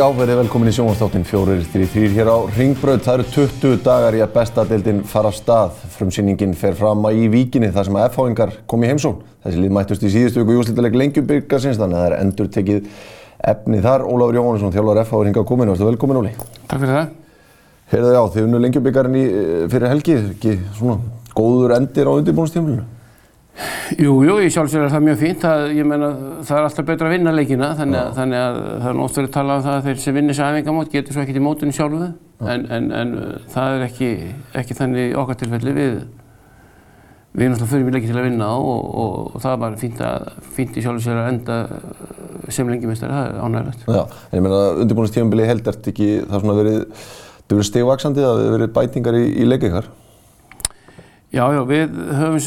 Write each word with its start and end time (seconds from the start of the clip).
Já, 0.00 0.06
verið 0.16 0.38
velkomin 0.38 0.70
í 0.70 0.72
sjónvastáttin 0.72 1.26
fjórir 1.28 1.58
þrý 1.68 1.86
þrýr 1.92 2.14
hér 2.14 2.28
á 2.32 2.36
Ringbröð. 2.56 3.02
Það 3.04 3.18
eru 3.18 3.24
20 3.34 3.80
dagar 3.84 4.14
í 4.16 4.22
að 4.24 4.30
bestadeildin 4.32 5.02
fara 5.04 5.28
af 5.28 5.34
stað. 5.36 5.74
Frumsýningin 5.92 6.54
fer 6.56 6.72
fram 6.78 7.04
í 7.10 7.26
víkinni 7.28 7.68
þar 7.74 7.84
sem 7.84 7.98
að 8.00 8.06
F-háingar 8.06 8.54
kom 8.70 8.86
í 8.86 8.88
heimsón. 8.88 9.18
Þessi 9.44 9.60
lið 9.60 9.74
mættust 9.76 10.06
í 10.08 10.12
síðustu 10.14 10.40
viku 10.40 10.54
í 10.54 10.60
úslítaleg 10.62 10.96
lengjubyrgarsins 11.02 11.76
þannig 11.82 11.98
að 11.98 12.00
það 12.00 12.08
er 12.08 12.16
endur 12.16 12.48
tekið 12.54 12.88
efni 13.52 13.82
þar. 13.84 14.06
Ólafur 14.08 14.38
Jóhannesson, 14.38 14.72
þjálfur 14.78 15.02
F-háir 15.02 15.28
hingað 15.28 15.46
komin. 15.50 15.72
Varstu 15.74 15.90
velkomin, 15.90 16.20
Óli? 16.22 16.32
Takk 16.62 16.78
fyrir 16.78 16.94
það. 16.94 17.12
Heyrðu 17.92 18.14
já, 18.16 18.22
þið 18.38 18.46
unnu 18.46 18.62
lengjubyrgarinn 18.64 19.20
fyrir 19.74 19.92
helgi. 19.92 20.16
Ekki 20.30 20.56
svona 20.78 20.96
góður 21.36 21.76
endir 21.76 22.08
á 22.08 22.12
undirbúinustímlunu? 22.16 22.88
Jú, 24.00 24.12
jú, 24.24 24.36
ég 24.40 24.52
sjálfsvegar 24.54 24.86
er 24.86 24.92
það 24.94 25.06
mjög 25.08 25.18
fínt 25.20 25.44
að 25.48 25.64
ég 25.76 25.88
menna 25.88 26.08
það 26.46 26.56
er 26.56 26.66
alltaf 26.68 26.86
betra 26.88 27.08
að 27.08 27.14
vinna 27.16 27.32
leikina 27.34 27.72
þannig 27.76 27.98
að, 28.00 28.12
þannig 28.16 28.40
að 28.44 28.60
það 28.70 28.88
er 28.90 29.00
oft 29.04 29.18
verið 29.18 29.28
að 29.28 29.34
tala 29.34 29.56
um 29.58 29.64
það 29.66 29.76
að 29.76 29.88
þeir 29.88 30.00
sem 30.04 30.16
vinnir 30.16 30.38
sér 30.38 30.54
æfingamót 30.54 30.94
getur 30.94 31.16
svo 31.16 31.24
ekkert 31.24 31.40
í 31.40 31.44
mótunum 31.44 31.76
sjálfu 31.76 32.08
en, 32.54 32.64
en, 32.76 32.88
en 33.00 33.12
það 33.52 33.76
er 33.76 33.84
ekki, 33.88 34.10
ekki 34.62 34.78
þannig 34.78 35.18
okkar 35.20 35.40
tilfelli 35.42 35.76
við 35.76 35.98
við 37.30 37.52
náttúrulega 37.52 37.70
förum 37.70 37.90
í 37.90 37.94
leiki 37.94 38.08
til 38.10 38.18
að 38.18 38.26
vinna 38.26 38.48
og, 38.58 38.86
og, 39.02 39.18
og 39.36 39.42
það 39.42 39.52
er 39.52 39.60
bara 39.62 39.78
fínt, 39.78 40.00
að, 40.02 40.30
fínt 40.56 40.78
í 40.78 40.82
sjálfsvegar 40.82 41.20
að 41.20 41.30
enda 41.30 41.58
sem 42.50 42.70
lengjumestari, 42.70 43.14
það 43.14 43.28
er 43.28 43.44
ánægilegt. 43.44 43.84
Já, 43.86 44.02
en 44.02 44.38
ég 44.38 44.44
menna 44.46 44.62
undirbúinustímlið 44.82 45.50
held 45.52 45.70
ert 45.70 45.90
ekki 45.92 46.08
það 46.24 46.42
svona 46.42 46.56
verið, 46.58 46.80
það 47.44 47.54
verið 47.54 47.68
stegvaksandi, 47.70 48.24
það 48.26 48.42
verið 48.56 48.72
bætingar 48.80 49.18
í, 49.20 49.24
í 49.30 49.46
leikikar? 49.46 49.90
Já, 51.30 51.44
já, 51.54 51.60
við 51.62 51.92
höfum, 52.18 52.38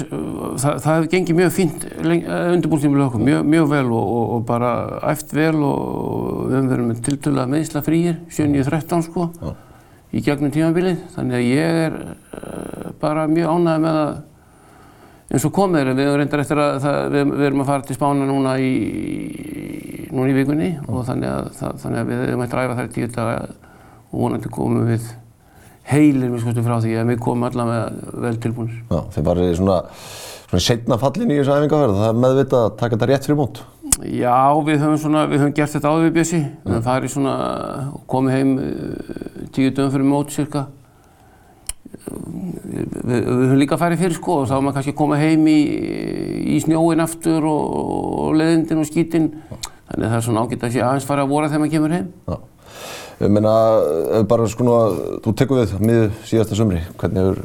það, 0.59 0.79
það 0.83 0.89
hefur 0.89 1.05
gengið 1.13 1.37
mjög 1.37 1.51
fínt 1.55 1.83
undirbúinnstímulega 2.03 3.05
okkur, 3.07 3.21
mjög, 3.23 3.45
mjög 3.53 3.69
vel 3.71 3.85
og, 3.95 4.09
og, 4.17 4.25
og 4.35 4.41
bara 4.49 4.71
æft 5.07 5.31
vel 5.37 5.55
og 5.63 6.41
við 6.49 6.57
höfum 6.57 6.67
verið 6.73 6.89
með 6.89 6.99
tiltölulega 7.05 7.51
meðsla 7.53 7.83
frýir, 7.85 8.17
7.13 8.27 9.05
sko, 9.05 9.29
já. 9.39 9.53
í 10.11 10.25
gegnum 10.25 10.51
tímabilið, 10.51 10.99
þannig 11.15 11.39
að 11.39 11.47
ég 11.47 11.79
er 11.85 11.97
uh, 12.03 12.91
bara 12.99 13.23
mjög 13.31 13.55
ánægð 13.55 13.87
með 13.87 14.01
að 14.01 14.13
eins 15.31 15.47
og 15.47 15.55
komið 15.61 15.85
er, 15.85 15.93
við 15.93 16.09
höfum 16.09 16.19
reyndar 16.25 16.43
eftir 16.43 16.63
að 16.65 16.75
það, 16.83 17.01
við, 17.15 17.33
við 17.37 17.47
erum 17.47 17.63
að 17.63 17.71
fara 17.71 17.87
til 17.87 17.99
spána 18.01 18.29
núna 18.33 18.59
í, 18.59 18.75
núna 20.11 20.27
í 20.27 20.39
vikunni 20.41 20.71
já. 20.73 20.83
og 20.89 21.07
þannig 21.07 21.31
að, 21.31 21.51
það, 21.61 21.83
þannig 21.87 22.03
að 22.03 22.11
við 22.11 22.23
höfum 22.27 22.47
að 22.49 22.55
dræfa 22.57 22.79
þær 22.81 22.95
tíu 22.99 23.11
daga 23.15 23.41
og 24.11 24.23
vonandi 24.27 24.57
komum 24.59 24.91
við 24.91 25.13
heilir 25.91 26.31
við 26.31 26.43
skoðum 26.43 26.65
frá 26.67 26.75
því 26.83 26.93
að 26.99 27.09
við 27.11 27.23
komum 27.23 27.47
allavega 27.47 28.19
vel 28.25 28.35
tilbúinir. 28.43 28.83
Já, 28.89 28.99
þeir 29.15 29.25
var 29.27 29.41
svona, 29.57 29.79
svona 30.49 30.63
setna 30.67 30.99
fallin 31.01 31.33
í 31.33 31.39
þessu 31.39 31.55
æfingaferð, 31.57 31.97
það 31.99 32.11
er 32.11 32.21
meðvitað 32.23 32.67
að 32.67 32.77
taka 32.79 32.95
þetta 32.95 33.09
rétt 33.11 33.27
fyrir 33.27 33.39
mót? 33.39 33.63
Já, 34.03 34.37
við 34.63 34.79
höfum, 34.79 35.01
svona, 35.01 35.25
við 35.31 35.43
höfum 35.43 35.57
gert 35.57 35.75
þetta 35.75 35.91
áður 35.91 36.07
við 36.07 36.15
Bjössi, 36.19 36.39
við 36.63 36.71
höfum 36.71 36.85
farið 36.87 37.13
svona, 37.13 37.33
komið 38.13 38.37
heim 38.37 38.55
tíu 39.53 39.73
dögum 39.73 39.93
fyrir 39.97 40.07
mót 40.07 40.33
cirka. 40.33 40.63
Við, 41.93 42.87
við, 43.03 43.11
við 43.11 43.43
höfum 43.43 43.59
líka 43.59 43.79
farið 43.79 44.05
fyrir 44.05 44.17
sko 44.17 44.39
og 44.41 44.47
þá 44.49 44.55
var 44.55 44.63
maður 44.65 44.79
kannski 44.79 44.95
að 44.95 44.99
koma 45.03 45.19
heim 45.19 45.45
í, 45.51 45.59
í 46.55 46.57
snjóin 46.63 47.03
aftur 47.03 47.45
og, 47.47 47.77
og 48.23 48.39
leðindin 48.39 48.81
og 48.81 48.89
skítinn, 48.89 49.29
þannig 49.51 50.07
að 50.07 50.09
það 50.09 50.17
er 50.17 50.25
svona 50.25 50.47
ágætt 50.47 50.65
að 50.65 50.73
sé 50.73 50.83
aðeins 50.83 51.07
fara 51.11 51.27
að 51.27 51.35
vora 51.35 51.51
þegar 51.51 51.63
maður 51.63 51.75
kemur 51.75 51.95
heim. 51.99 52.09
Já. 52.31 52.39
Ég 53.23 53.31
meina, 53.31 53.57
ef 54.19 54.25
bara 54.27 54.45
sko, 54.51 54.79
þú 55.23 55.35
tekur 55.39 55.63
við 55.63 55.75
miður 55.79 56.15
síðasta 56.27 56.57
sumri, 56.59 56.81
hvernig 56.99 57.23
hefur 57.23 57.43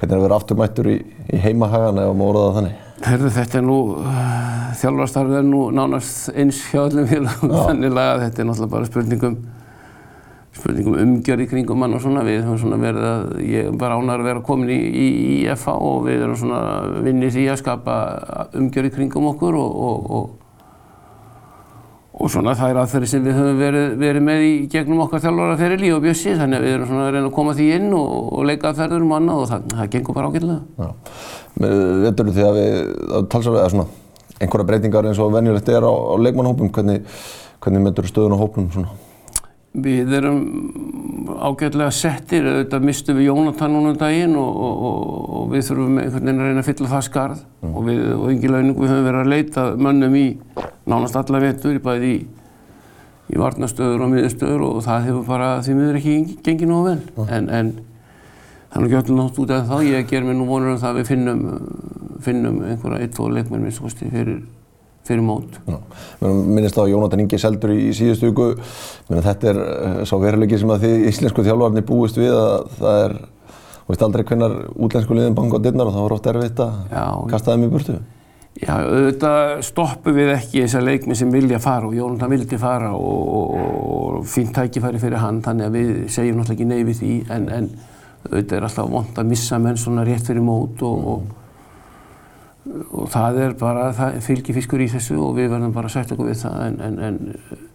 hvernig 0.00 0.16
er 0.16 0.22
verið 0.24 0.36
afturmættur 0.38 0.88
í, 0.88 0.96
í 1.28 1.38
heimahagan 1.44 2.00
ef 2.00 2.10
maður 2.16 2.38
orðaða 2.38 2.56
þannig? 2.56 2.76
Herðu, 3.04 3.30
þetta 3.36 3.58
er 3.58 3.64
nú, 3.64 3.78
uh, 4.00 4.66
þjálfarstarfið 4.80 5.38
er 5.40 5.46
nú 5.48 5.62
nánast 5.76 6.30
eins 6.32 6.60
hjá 6.70 6.82
öllum 6.86 7.08
félagum, 7.08 7.54
þannig 7.68 7.96
að 8.00 8.24
þetta 8.24 8.42
er 8.42 8.48
náttúrulega 8.48 8.74
bara 8.74 8.88
spurningum, 8.88 9.36
spurningum 10.56 10.98
umgjörð 11.04 11.44
í 11.44 11.48
kringum 11.52 11.80
mann 11.80 11.96
og 11.96 12.04
svona. 12.04 12.24
Við 12.28 12.42
höfum 12.44 12.60
svona 12.64 12.80
verið 12.80 13.08
að, 13.10 13.26
ég 13.44 13.70
er 13.70 13.78
bara 13.80 14.00
ánægður 14.00 14.24
að 14.24 14.30
vera 14.30 14.44
komin 14.48 14.72
í, 14.72 14.80
í, 14.80 15.06
í 15.36 15.38
FH 15.54 15.76
og 15.90 16.04
við 16.08 16.26
erum 16.26 16.40
svona 16.40 16.62
vinnið 17.08 17.36
því 17.36 17.46
að 17.52 17.60
skapa 17.62 17.96
umgjörð 18.60 18.90
í 18.90 18.94
kringum 18.96 19.30
okkur 19.34 19.60
og, 19.60 19.80
og, 19.88 20.12
og 20.16 20.39
Og 22.20 22.28
svona 22.28 22.52
það 22.52 22.72
er 22.72 22.78
aðferði 22.82 23.08
sem 23.08 23.22
við 23.24 23.36
höfum 23.38 23.60
verið, 23.62 23.92
verið 24.00 24.24
með 24.26 24.42
í 24.44 24.52
gegnum 24.72 24.98
okkar 25.06 25.22
þjálfara 25.24 25.56
ferili 25.56 25.92
og 25.94 26.02
Bjössi 26.04 26.34
þannig 26.36 26.58
að 26.58 26.66
við 26.66 26.74
erum 26.74 26.90
svona 26.90 27.06
að 27.06 27.14
reyna 27.14 27.30
að 27.30 27.36
koma 27.38 27.54
því 27.56 27.68
inn 27.78 27.86
og, 27.96 28.10
og 28.36 28.48
leika 28.50 28.70
aðferður 28.70 29.06
um 29.06 29.14
annað 29.16 29.40
og 29.40 29.48
það, 29.48 29.66
það 29.78 29.90
gengur 29.94 30.18
bara 30.18 30.28
ágætilega. 30.28 30.60
Já, 30.76 30.90
veitur 32.04 32.32
því 32.36 32.44
að 32.44 32.58
við 32.60 33.30
talsum 33.32 33.56
við 33.56 33.62
að 33.62 33.72
svona 33.74 33.86
einhverja 34.40 34.68
breytingar 34.72 35.08
eins 35.08 35.20
og 35.20 35.32
venjulegt 35.32 35.72
er 35.72 35.88
á, 35.88 35.92
á 35.92 36.14
leikmannhópum, 36.20 36.72
hvernig, 36.76 37.08
hvernig 37.64 37.86
myndur 37.86 38.08
stöðun 38.12 38.36
á 38.36 38.42
hópum 38.42 38.68
svona? 38.72 38.92
Við 39.70 40.16
erum 40.18 40.40
ágætilega 41.38 41.92
settir, 41.94 42.46
auðvitað 42.48 42.86
mistum 42.88 43.18
við 43.20 43.28
Jónatan 43.28 43.70
núna 43.70 43.92
um 43.92 44.00
daginn 44.00 44.34
og, 44.40 44.56
og, 44.66 44.80
og 45.38 45.44
við 45.52 45.62
þurfum 45.68 46.00
einhvern 46.02 46.26
veginn 46.26 46.42
að 46.42 46.48
reyna 46.48 46.64
að 46.64 46.68
fylla 46.70 46.90
það 46.90 47.04
skarð 47.06 47.44
mm. 47.44 47.70
og 47.70 47.86
við, 47.86 48.02
og 48.16 48.26
yngi 48.32 48.50
launum, 48.50 48.74
við 48.80 48.90
höfum 48.90 49.06
verið 49.06 49.20
að 49.20 49.30
leita 49.30 49.66
mönnum 49.86 50.18
í 50.18 50.24
nánast 50.90 51.18
alla 51.20 51.42
vetur, 51.44 51.78
bæði 51.84 52.10
í, 52.10 52.18
í 53.30 53.40
varnastöður 53.40 54.06
og 54.06 54.12
miðurstöður 54.16 54.66
og 54.66 54.82
það 54.88 55.06
hefur 55.06 55.26
bara 55.30 55.50
því 55.62 55.78
miður 55.78 56.00
ekki 56.00 56.16
gengið 56.48 56.72
nógu 56.72 56.88
vel. 56.88 57.00
Mm. 57.14 57.34
En, 57.38 57.50
en 57.60 57.74
það 58.72 58.80
er 58.80 58.88
ekki 58.88 59.00
öll 59.04 59.20
nátt 59.20 59.42
út 59.44 59.54
af 59.54 59.70
þá, 59.70 59.76
ég 59.86 60.10
ger 60.10 60.26
mér 60.26 60.40
nú 60.40 60.48
vonur 60.50 60.74
um 60.74 60.80
það 60.82 60.96
að 60.96 61.02
við 61.02 61.12
finnum, 61.14 61.44
finnum 62.26 62.64
einhverja 62.66 63.04
eitt, 63.04 63.14
tvo 63.14 63.30
leikmenn 63.30 63.68
minnst 63.68 64.02
fyrir 64.02 64.40
fyrir 65.10 65.24
mót. 65.26 65.58
Minnist 66.20 66.78
á 66.78 66.86
Jónatan 66.88 67.24
Ingi 67.24 67.40
Seldur 67.40 67.74
í 67.74 67.90
síðustu 67.96 68.30
viku, 68.30 68.46
þetta 69.10 69.50
er 69.52 69.60
sá 70.08 70.14
veruleiki 70.22 70.60
sem 70.60 70.70
að 70.70 70.86
þið 70.86 71.10
íslensku 71.10 71.44
þjálfarnir 71.46 71.86
búist 71.88 72.20
við 72.20 72.32
að 72.36 72.70
það 72.78 73.02
er, 73.08 73.18
þú 73.80 73.92
veist 73.92 74.06
aldrei 74.06 74.24
hvernar 74.30 74.56
útlensku 74.76 75.18
liðin 75.18 75.36
banka 75.38 75.60
á 75.60 75.64
dyrnar 75.66 75.90
og 75.90 75.98
það 75.98 76.06
var 76.06 76.16
oft 76.16 76.32
erfitt 76.32 76.64
að 76.64 77.28
kasta 77.34 77.54
þeim 77.54 77.66
í 77.66 77.74
burtu. 77.74 77.98
Já, 78.60 78.74
auðvitað 78.82 79.60
stoppum 79.64 80.16
við 80.16 80.32
ekki 80.34 80.64
þessar 80.64 80.82
leikmi 80.84 81.14
sem 81.16 81.30
vilja 81.32 81.60
fara 81.62 81.86
og 81.86 81.94
Jónatan 81.96 82.32
vildi 82.32 82.58
fara 82.60 82.90
og, 82.92 83.28
og, 83.38 83.52
og 83.94 84.24
fínt 84.28 84.52
tækifæri 84.56 85.00
fyrir 85.00 85.22
hann, 85.22 85.38
þannig 85.44 85.68
að 85.68 85.76
við 85.78 85.92
segjum 86.12 86.40
náttúrulega 86.40 86.58
ekki 86.58 86.66
nei 86.68 86.88
við 86.88 86.98
því 86.98 87.12
en, 87.36 87.46
en 87.56 87.68
auðvitað 88.26 88.56
er 88.58 88.66
alltaf 88.66 88.90
vond 88.90 89.20
að 89.22 89.30
missa 89.30 89.60
menn 89.62 89.78
svona 89.80 90.04
rétt 90.04 90.26
fyrir 90.28 90.44
mót 90.44 90.82
og, 90.84 91.06
og 91.14 91.39
og 92.68 93.08
það 93.10 93.40
er 93.44 93.58
bara, 93.58 93.88
það 93.96 94.20
fylgir 94.24 94.56
fiskur 94.58 94.82
í 94.84 94.88
þessu 94.92 95.16
og 95.20 95.34
við 95.38 95.50
verðum 95.54 95.74
bara 95.74 95.88
að 95.88 95.96
setja 95.96 96.16
okkur 96.16 96.28
við 96.28 96.40
það 96.42 96.64
en, 96.66 96.80
en, 96.84 96.98
en 97.06 97.68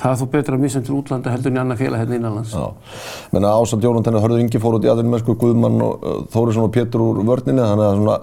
það 0.00 0.08
er 0.10 0.18
þó 0.18 0.24
betra 0.32 0.58
að 0.58 0.78
til 0.88 0.96
útlanda 0.96 1.32
heldur 1.32 1.52
en 1.52 1.58
í 1.58 1.62
annað 1.62 1.82
félag 1.84 2.02
hérna 2.02 2.18
innanlands. 2.18 2.54
Já, 2.56 2.98
menna 3.34 3.54
ásand 3.54 3.86
Jónantenni 3.86 4.22
hörður 4.24 4.42
Ingi 4.42 4.62
fór 4.62 4.78
út 4.78 4.86
í 4.86 4.90
aðeins 4.90 5.12
mennsku 5.12 5.36
Guðmann 5.38 5.82
og 5.84 6.02
uh, 6.02 6.20
Þórisson 6.32 6.66
og 6.66 6.74
Pétur 6.74 7.04
úr 7.04 7.22
vörninni 7.28 7.62
þannig 7.62 7.86
að 7.86 7.98
svona, 8.00 8.18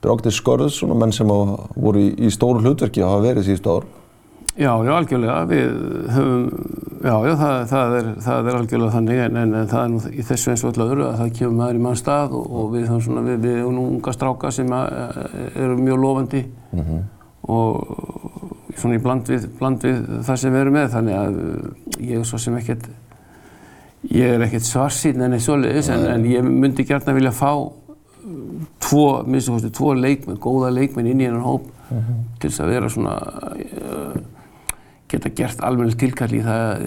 það 0.00 0.08
er 0.08 0.14
okkur 0.16 0.36
skörðs 0.38 0.78
svona 0.80 0.98
menn 0.98 1.14
sem 1.14 1.30
voru 1.30 2.02
í, 2.02 2.10
í 2.26 2.32
stóru 2.34 2.64
hlutverki 2.64 3.04
að 3.04 3.14
hafa 3.14 3.26
verið 3.28 3.50
síðustu 3.50 3.76
ár. 3.76 3.90
Já, 4.52 4.72
já, 4.84 4.92
algjörlega. 4.92 5.36
Við 5.48 5.70
höfum, 6.12 6.42
já, 7.00 7.14
já, 7.24 7.34
það, 7.40 7.54
það, 7.70 7.94
er, 7.98 8.08
það 8.26 8.48
er 8.50 8.58
algjörlega 8.58 8.94
þannig 8.96 9.20
en, 9.24 9.38
en, 9.42 9.54
en 9.62 9.70
það 9.70 9.84
er 9.84 9.92
nú 9.92 10.00
í 10.12 10.24
þessu 10.28 10.52
eins 10.52 10.64
og 10.64 10.72
öllu 10.72 10.88
öðru 10.88 11.06
að 11.06 11.20
það 11.22 11.30
kemur 11.38 11.56
maður 11.60 11.78
í 11.78 11.82
mann 11.86 12.00
stað 12.00 12.36
og, 12.36 12.50
og 12.60 12.66
við 12.74 12.84
höfum 12.90 13.04
svona, 13.06 13.22
við, 13.30 13.46
við 13.46 13.62
unga 13.70 14.14
stráka 14.16 14.52
sem 14.52 14.74
eru 14.76 15.78
mjög 15.80 16.02
lofandi 16.02 16.42
mm 16.44 16.82
-hmm. 16.82 17.00
og 17.56 18.72
svona 18.76 18.98
í 18.98 19.02
bland 19.02 19.28
við, 19.28 19.48
bland 19.58 19.84
við 19.86 20.02
það 20.26 20.36
sem 20.42 20.52
við 20.52 20.60
erum 20.60 20.76
með 20.78 20.90
þannig 20.96 21.16
að 21.16 21.40
ég 22.00 22.18
er 22.18 22.24
svo 22.24 22.38
sem 22.38 22.56
ekkert, 22.56 22.88
ég 24.10 24.34
er 24.34 24.44
ekkert 24.46 24.68
svarsýn 24.68 25.22
en 25.22 25.32
eitt 25.32 25.46
svoleiðis 25.46 25.88
en, 25.88 26.06
en 26.06 26.26
ég 26.28 26.44
myndi 26.44 26.84
gert 26.84 27.08
vilja 27.08 27.32
fá 27.32 27.52
tvo, 28.82 29.22
minnst 29.26 29.48
þú 29.48 29.56
veist, 29.56 29.72
tvo 29.74 29.94
leikmenn, 29.94 30.38
góða 30.38 30.70
leikmenn 30.70 31.06
inn 31.06 31.20
í 31.20 31.24
hennar 31.24 31.46
hóp 31.46 31.64
mm 31.90 31.98
-hmm. 31.98 32.20
til 32.40 32.50
þess 32.50 32.60
að 32.60 32.68
vera 32.68 32.88
svona 32.88 33.14
uh, 33.16 34.16
geta 35.12 35.32
gert 35.36 35.60
alveg 35.64 35.96
tilkalli 36.00 36.40
í 36.40 36.46
það 36.46 36.86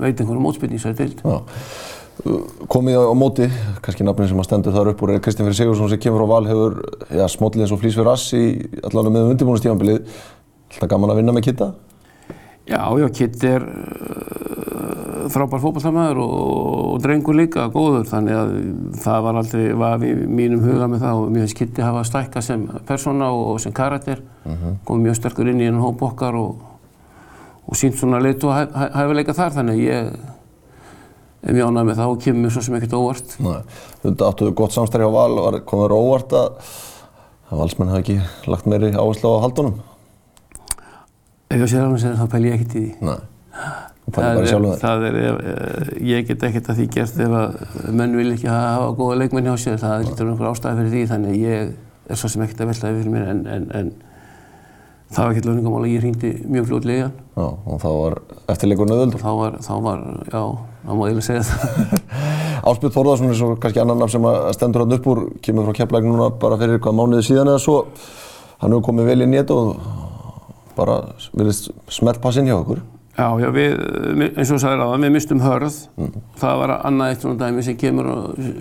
veit 0.00 0.20
einhverju 0.20 0.42
mótspilni 0.42 0.80
í 0.80 0.82
svo 0.82 0.94
deild. 0.96 1.22
Komið 2.70 3.00
á 3.10 3.14
móti, 3.18 3.46
kannski 3.82 4.04
nafnin 4.06 4.28
sem 4.30 4.38
að 4.38 4.46
stendur 4.46 4.74
þar 4.76 4.92
upp 4.92 5.00
úr 5.02 5.16
er 5.16 5.22
Kristján 5.22 5.48
Fyrir 5.48 5.58
Sigursson 5.58 5.90
sem 5.90 5.98
kemur 6.00 6.22
á 6.22 6.28
val 6.30 6.44
hefur 6.46 6.76
ja, 7.10 7.26
smóllið 7.26 7.64
eins 7.64 7.72
og 7.74 7.80
flýs 7.82 7.96
fyrir 7.98 8.12
ass 8.12 8.28
í 8.38 8.44
allavega 8.86 9.16
með 9.16 9.32
undirbúinustífanbilið. 9.32 10.20
Alltaf 10.70 10.90
gaman 10.92 11.10
að 11.10 11.18
vinna 11.20 11.34
með 11.34 11.48
Kitta? 11.48 11.72
Já, 12.70 12.80
já, 12.96 13.08
Kitt 13.18 13.42
er 13.44 13.66
uh, 13.66 15.26
frábær 15.34 15.60
fókbaltamaður 15.60 16.20
og, 16.22 16.36
og 16.94 17.02
drengur 17.04 17.36
líka, 17.36 17.66
góður, 17.74 18.06
þannig 18.08 18.38
að 18.38 18.54
það 19.02 19.26
var 19.26 19.40
aldrei, 19.40 19.64
var 19.82 20.06
í 20.06 20.12
mínum 20.14 20.62
huga 20.64 20.88
með 20.88 21.02
það 21.02 21.24
og 21.24 21.34
mjög 21.34 21.44
hans 21.48 21.56
Kitti 21.58 21.84
hafa 21.84 22.04
stækkað 22.08 22.46
sem 22.46 22.62
persóna 22.86 23.32
og 23.34 23.58
sem 23.60 23.74
karakter, 23.74 24.22
uh 24.46 24.54
-huh. 24.54 24.78
komið 24.86 25.08
mjög 25.08 25.18
sterkur 25.18 25.50
inn 25.50 25.60
í 25.60 25.66
ennum 25.66 25.84
hóp 25.84 26.06
okkar 26.08 26.38
og 26.38 26.62
og 27.64 27.78
sínt 27.80 27.98
svona 27.98 28.20
leitu 28.22 28.50
að 28.52 28.72
hæfileika 28.94 29.36
þar 29.36 29.54
þannig 29.58 29.84
ég 29.84 30.10
er 31.44 31.56
mjög 31.56 31.70
ánægð 31.70 31.86
með 31.90 32.00
það 32.00 32.14
og 32.14 32.24
kemur 32.24 32.44
mér 32.44 32.54
svo 32.54 32.64
sem 32.64 32.76
ekkert 32.78 32.96
óvart. 32.98 33.36
Nei, 33.44 33.60
þú 34.02 34.12
áttuðu 34.28 34.56
gott 34.56 34.74
samstæri 34.76 35.08
á 35.08 35.12
val, 35.12 35.60
kom 35.68 35.84
þér 35.84 35.96
óvart 35.96 36.36
að 36.40 36.74
að 37.54 37.60
valsmenn 37.60 37.92
hafi 37.92 38.02
ekki 38.02 38.50
lagt 38.50 38.68
meiri 38.70 38.92
áherslu 38.94 39.32
á 39.36 39.44
haldunum? 39.44 39.80
Ef 41.52 41.58
ég 41.58 41.64
á 41.64 41.68
sér 41.70 41.84
alveg 41.86 42.02
sér 42.02 42.16
þá 42.18 42.24
pæl 42.32 42.44
ég 42.46 42.56
ekkert 42.56 42.76
í 42.76 42.84
því. 42.84 43.08
Nei. 43.08 43.18
Það 44.14 44.26
er, 44.28 44.48
er, 44.52 44.64
það 44.82 45.04
er 45.08 45.14
ef, 45.18 45.36
ég 46.04 46.26
get 46.28 46.42
ekkert 46.48 46.66
að 46.68 46.80
því 46.80 46.86
gert 46.92 47.20
ef 47.24 47.36
að 47.40 47.54
menn 47.96 48.16
vil 48.18 48.26
ekki 48.34 48.50
hafa 48.50 48.90
góða 48.98 49.20
leikmenn 49.22 49.48
hjá 49.48 49.54
sér, 49.62 49.78
það 49.80 50.08
getur 50.10 50.32
einhver 50.32 50.50
ástæði 50.50 50.80
fyrir 50.80 50.92
því 50.92 51.04
þannig 51.12 51.38
ég 51.40 51.70
er 52.12 52.20
svo 52.20 52.28
sem 52.32 52.44
ekkert 52.44 52.60
að 52.60 52.70
veltaði 52.72 52.98
fyrir 52.98 53.14
mér 53.14 53.30
en, 53.32 53.40
en, 53.54 53.64
en 53.78 53.88
það 55.12 55.20
var 55.24 55.34
ekkert 55.34 55.48
lögningamál 55.50 55.82
að 55.82 55.92
ég 55.92 56.04
hringdi 56.04 56.30
mjög 56.48 56.70
fljóðlega 56.70 56.96
í 56.96 57.02
hann. 57.04 57.18
Já, 57.34 57.44
og 57.44 57.82
þá 57.82 57.88
var 57.90 58.16
eftirleikur 58.54 58.90
nöðuld? 58.90 59.18
Þá 59.20 59.30
var, 59.38 59.58
þá 59.64 59.74
var, 59.84 60.06
já, 60.30 60.42
það 60.84 60.98
má 61.00 61.04
eiginlega 61.08 61.26
segja 61.28 61.44
það. 61.50 61.94
Áspjöld 62.70 62.94
Þórðarsson 62.94 63.30
er 63.30 63.38
svo 63.38 63.50
kannski 63.60 63.82
annan 63.82 64.00
nafn 64.00 64.14
sem 64.14 64.30
stendur 64.56 64.84
hann 64.84 64.96
upp 64.96 65.10
úr, 65.12 65.22
kemur 65.44 65.68
frá 65.68 65.78
Keflæk 65.82 66.08
núna 66.08 66.30
bara 66.40 66.58
fyrir 66.60 66.80
hvað 66.80 66.96
mánuði 66.96 67.26
síðan 67.28 67.52
eða 67.52 67.62
svo. 67.62 67.76
Hann 68.62 68.72
hefur 68.72 68.88
komið 68.88 69.10
vel 69.10 69.26
í 69.26 69.30
nét 69.34 69.52
og 69.52 69.74
bara 70.78 71.00
verið 71.36 71.68
smeltpassinn 71.92 72.48
hjá 72.48 72.56
okkur. 72.56 72.80
Já, 73.14 73.28
já, 73.38 73.46
við, 73.54 73.76
eins 74.34 74.50
og 74.50 74.58
sagði 74.58 74.78
ráðan, 74.80 75.04
við 75.06 75.12
mistum 75.14 75.42
hörð. 75.44 75.76
Mm. 76.00 76.14
Það 76.40 76.56
var 76.62 76.72
annað 76.80 77.12
eitt 77.12 77.26
svona 77.26 77.38
dæmi 77.44 77.62
sem 77.62 77.76
kemur 77.78 78.08
á 78.10 78.16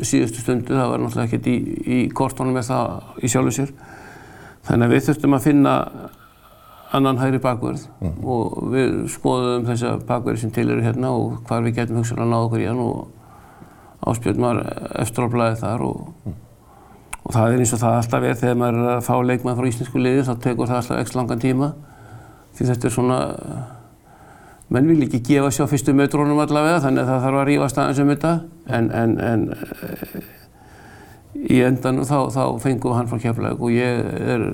síðustu 0.05 0.43
stundu, 0.43 0.75
það 0.77 0.91
var 0.91 1.01
náttúrulega 1.01 1.25
ekkert 1.25 1.49
í, 1.49 1.55
í 1.81 2.01
kortónum 2.13 2.53
með 2.59 2.67
það 2.69 3.23
í 3.25 3.31
sjálfu 3.33 3.55
sér. 3.55 3.71
Þannig 4.67 4.85
að 4.85 4.93
við 4.93 5.07
þurftum 5.07 5.37
að 5.37 5.47
finna 5.47 5.73
annan 6.93 7.19
hægri 7.19 7.41
bakverð 7.41 7.87
mm. 8.01 8.15
og 8.29 8.55
við 8.73 8.95
skoðum 9.13 9.67
þessa 9.67 9.95
bakverði 10.07 10.43
sem 10.43 10.53
til 10.53 10.67
eru 10.69 10.85
hérna 10.85 11.11
og 11.17 11.39
hvar 11.47 11.63
við 11.65 11.79
getum 11.79 11.99
hugsaðan 11.99 12.25
að 12.27 12.33
náða 12.33 12.47
okkur 12.47 12.63
í 12.63 12.69
hann 12.69 12.81
og 12.83 14.09
áspjörn 14.13 14.43
var 14.43 14.61
eftir 15.01 15.25
á 15.25 15.33
blæði 15.33 15.59
þar 15.63 15.85
og, 15.87 16.01
mm. 16.23 16.35
og 17.23 17.37
það 17.37 17.55
er 17.55 17.63
eins 17.63 17.75
og 17.75 17.83
það 17.83 17.99
alltaf 18.01 18.27
er 18.29 18.41
þegar 18.41 18.59
maður 18.61 18.81
er 18.81 18.91
að 18.97 19.05
fá 19.07 19.13
leikmann 19.29 19.59
frá 19.59 19.69
íslensku 19.69 20.03
liði 20.03 20.27
þá 20.27 20.33
tekur 20.43 20.69
það 20.69 20.81
alltaf 20.81 21.01
ekki 21.01 21.17
langan 21.19 21.43
tíma 21.43 21.71
því 22.53 22.69
þetta 22.69 22.89
er 22.89 22.95
svona 22.97 23.19
menn 24.73 24.89
vil 24.89 25.07
ekki 25.07 25.23
gefa 25.27 25.51
sér 25.53 25.67
á 25.67 25.71
fyrstu 25.71 25.95
mötrónum 25.97 26.41
allavega 26.43 26.81
þannig 26.85 27.03
að 27.03 27.11
það 27.11 27.25
þarf 27.25 27.41
að 27.41 27.49
rífast 27.49 27.81
aðeins 27.81 28.03
um 28.03 28.13
þetta 28.13 28.33
en, 28.77 28.91
en, 29.01 29.17
en 29.21 29.45
í 31.33 31.59
endan 31.65 32.03
þá, 32.05 32.17
þá 32.33 32.43
fengum 32.61 32.91
við 32.91 32.97
hann 32.99 33.09
frá 33.11 33.21
Keflavík 33.23 33.61
og 33.63 33.73
ég 33.73 34.03
er 34.33 34.45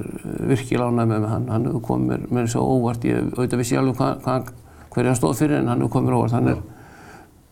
virkilega 0.49 0.89
ánæg 0.89 1.09
með 1.11 1.27
hann. 1.33 1.47
Hann 1.51 1.67
hefur 1.69 1.85
komið 1.89 2.11
mér, 2.11 2.27
mér 2.37 2.51
svo 2.51 2.65
óvart, 2.77 3.07
ég 3.07 3.33
auðvitað 3.35 3.63
vissi 3.63 3.79
alveg 3.79 3.99
hvað, 3.99 4.21
hvað, 4.25 4.53
hverja 4.93 5.11
hann 5.11 5.19
stóð 5.19 5.41
fyrir 5.41 5.59
en 5.59 5.71
hann 5.71 5.83
hefur 5.83 5.97
komið 5.97 6.09
mér 6.09 6.19
óvart. 6.19 6.37
Hann 6.37 6.53
er 6.53 6.61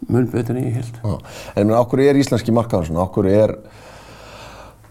mun 0.08 0.30
betur 0.32 0.56
en 0.56 0.70
ég 0.70 0.80
held. 0.80 1.02
En 1.04 1.20
ég 1.60 1.68
meina, 1.68 1.82
okkur 1.82 2.06
er 2.06 2.22
íslenski 2.22 2.56
markaðar 2.56 2.90
svona, 2.90 3.04
okkur 3.08 3.30
er 3.34 3.58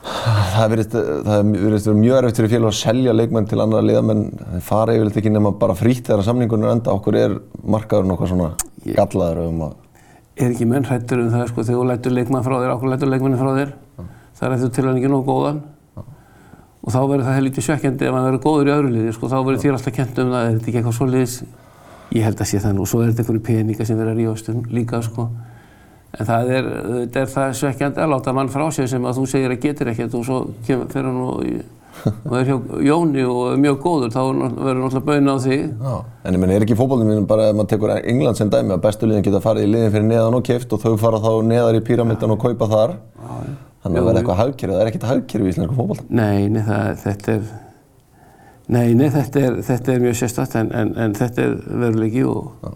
það 0.06 0.68
verðist 0.70 0.92
verið 0.94 1.98
mjög 1.98 2.18
erfitt 2.20 2.38
fyrir 2.38 2.52
félag 2.52 2.70
að 2.70 2.78
selja 2.78 3.14
leikmenn 3.16 3.48
til 3.50 3.58
annara 3.62 3.86
liðamenn 3.88 4.22
það 4.36 4.60
fara 4.68 4.94
yfirleitt 4.94 5.18
ekki 5.18 5.32
nema 5.34 5.50
bara 5.58 5.74
frítt 5.78 6.06
þegar 6.06 6.22
samningunum 6.28 6.68
er 6.68 6.76
enda 6.76 6.94
okkur 6.94 7.18
er 7.18 7.34
markaður 7.66 8.06
nokkað 8.12 8.30
svona 8.30 8.52
gallaður 8.86 9.42
um 9.48 9.64
að 9.66 9.74
Er 10.36 10.50
ekki 10.52 10.66
menn 10.68 10.84
hrættur 10.84 11.22
um 11.22 11.30
það 11.32 11.46
sko 11.48 11.62
þegar 11.64 11.78
þú 11.80 11.84
lætur 11.88 12.12
leikmann 12.12 12.42
frá 12.44 12.54
þér, 12.60 12.72
okkur 12.74 12.90
lætur 12.92 13.08
leikmannin 13.08 13.40
frá 13.40 13.52
þér. 13.56 13.70
Það 14.36 14.48
er 14.48 14.56
eftir 14.56 14.74
til 14.76 14.86
hann 14.86 15.00
ekki 15.00 15.12
nógu 15.12 15.26
góðan 15.30 15.62
og 15.96 16.94
þá 16.94 17.00
verður 17.00 17.26
það 17.26 17.38
helviti 17.40 17.66
svekkjandi 17.66 18.06
ef 18.06 18.14
hann 18.14 18.28
verður 18.28 18.44
góður 18.46 18.70
í 18.70 18.74
öðru 18.76 18.94
liði 18.94 19.16
sko 19.16 19.32
þá 19.32 19.38
verður 19.40 19.62
þér 19.64 19.78
alltaf 19.78 19.96
kent 19.96 20.22
um 20.22 20.32
það, 20.32 20.46
er 20.46 20.56
þetta 20.56 20.70
ekki 20.70 20.80
eitthvað 20.80 20.98
svo 21.00 21.10
liðis 21.10 21.36
ég 22.14 22.26
held 22.26 22.40
að 22.40 22.50
sé 22.52 22.62
það 22.62 22.76
nú, 22.76 22.86
svo 22.86 23.02
er 23.02 23.10
þetta 23.10 23.24
einhverju 23.24 23.46
peninga 23.48 23.86
sem 23.88 23.98
verður 23.98 24.14
að 24.14 24.20
ríðast 24.22 24.50
um 24.52 24.62
líka 24.70 25.02
sko 25.02 25.30
En 26.16 26.24
það 26.24 26.50
er, 26.56 26.68
er 27.04 27.26
það 27.28 27.56
svekkjandi 27.58 28.00
að 28.00 28.12
láta 28.14 28.32
mann 28.36 28.52
frá 28.52 28.64
sig 28.72 28.88
sem 28.88 29.04
að 29.04 29.18
þú 29.18 29.24
segir 29.28 29.52
að 29.52 29.64
getur 29.66 29.90
ekkert 29.92 30.14
og 30.16 30.22
svo 30.24 30.38
fyrir 30.64 31.10
hann 31.10 31.18
og 31.26 32.36
er 32.38 32.48
hjá 32.48 32.56
Jóni 32.86 33.24
og 33.24 33.42
er 33.50 33.60
mjög 33.60 33.78
góður, 33.84 34.14
þá 34.14 34.20
verður 34.22 34.80
náttúrulega 34.82 35.04
bauðin 35.08 35.32
á 35.32 35.36
því. 35.44 35.58
Já, 35.66 35.94
en 36.24 36.36
ég 36.36 36.42
menn, 36.42 36.54
er 36.56 36.64
ekki 36.66 36.78
fókbólinn 36.78 37.28
bara 37.28 37.50
ef 37.50 37.56
maður 37.56 37.70
tekur 37.74 37.94
England 37.98 38.40
sem 38.40 38.52
dæmi 38.52 38.76
að 38.76 38.82
bestu 38.84 39.08
liðin 39.08 39.28
geta 39.28 39.42
farið 39.44 39.68
í 39.68 39.70
liðin 39.74 39.94
fyrir 39.94 40.08
neðan 40.08 40.40
og 40.40 40.44
keft 40.48 40.72
og 40.76 40.82
þau 40.84 40.96
fara 41.00 41.22
þá 41.24 41.30
neðar 41.52 41.80
í 41.80 41.84
píramítan 41.84 42.32
og 42.36 42.42
kaupa 42.44 42.68
þar. 42.72 42.98
Já. 43.20 43.65
Þannig 43.86 44.00
að 44.00 44.08
verður 44.08 44.20
eitthvað 44.20 44.40
hagkerfið, 44.42 44.74
það 44.74 44.82
er 44.82 44.90
ekkert 44.90 45.06
hagkerfið 45.10 45.46
í 45.46 45.52
íslensku 45.54 45.76
fókbólta. 45.78 46.08
Nei, 46.18 46.48
nei, 46.50 46.62
það, 46.66 46.88
þetta 47.04 47.36
er, 47.36 47.52
nei, 48.76 48.86
nei, 48.98 49.06
þetta 49.14 49.44
er, 49.46 49.60
þetta 49.68 49.94
er 49.94 50.02
mjög 50.02 50.18
sérstatt 50.20 50.56
en, 50.58 50.72
en, 50.74 50.90
en 51.04 51.14
þetta 51.16 51.46
er 51.46 51.56
veruleiki 51.84 52.26
og 52.26 52.74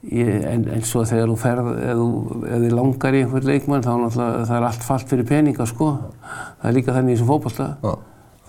Ég, 0.00 0.28
en, 0.48 0.62
en 0.72 0.84
svo 0.88 1.02
þegar 1.04 1.28
þú 1.28 1.34
ferð, 1.36 1.66
ef 1.84 2.62
þið 2.62 2.70
langar 2.72 3.16
í 3.16 3.18
einhvern 3.20 3.48
leikmann 3.50 3.82
þá 3.84 3.90
náttúrulega 4.00 4.46
það 4.48 4.56
er 4.56 4.66
allt 4.70 4.86
fallt 4.86 5.10
fyrir 5.10 5.26
peninga 5.28 5.66
sko. 5.68 5.88
Það 6.22 6.70
er 6.70 6.76
líka 6.78 6.94
þannig 6.96 7.12
í 7.12 7.18
þessum 7.18 7.28
fókbalta. 7.28 7.66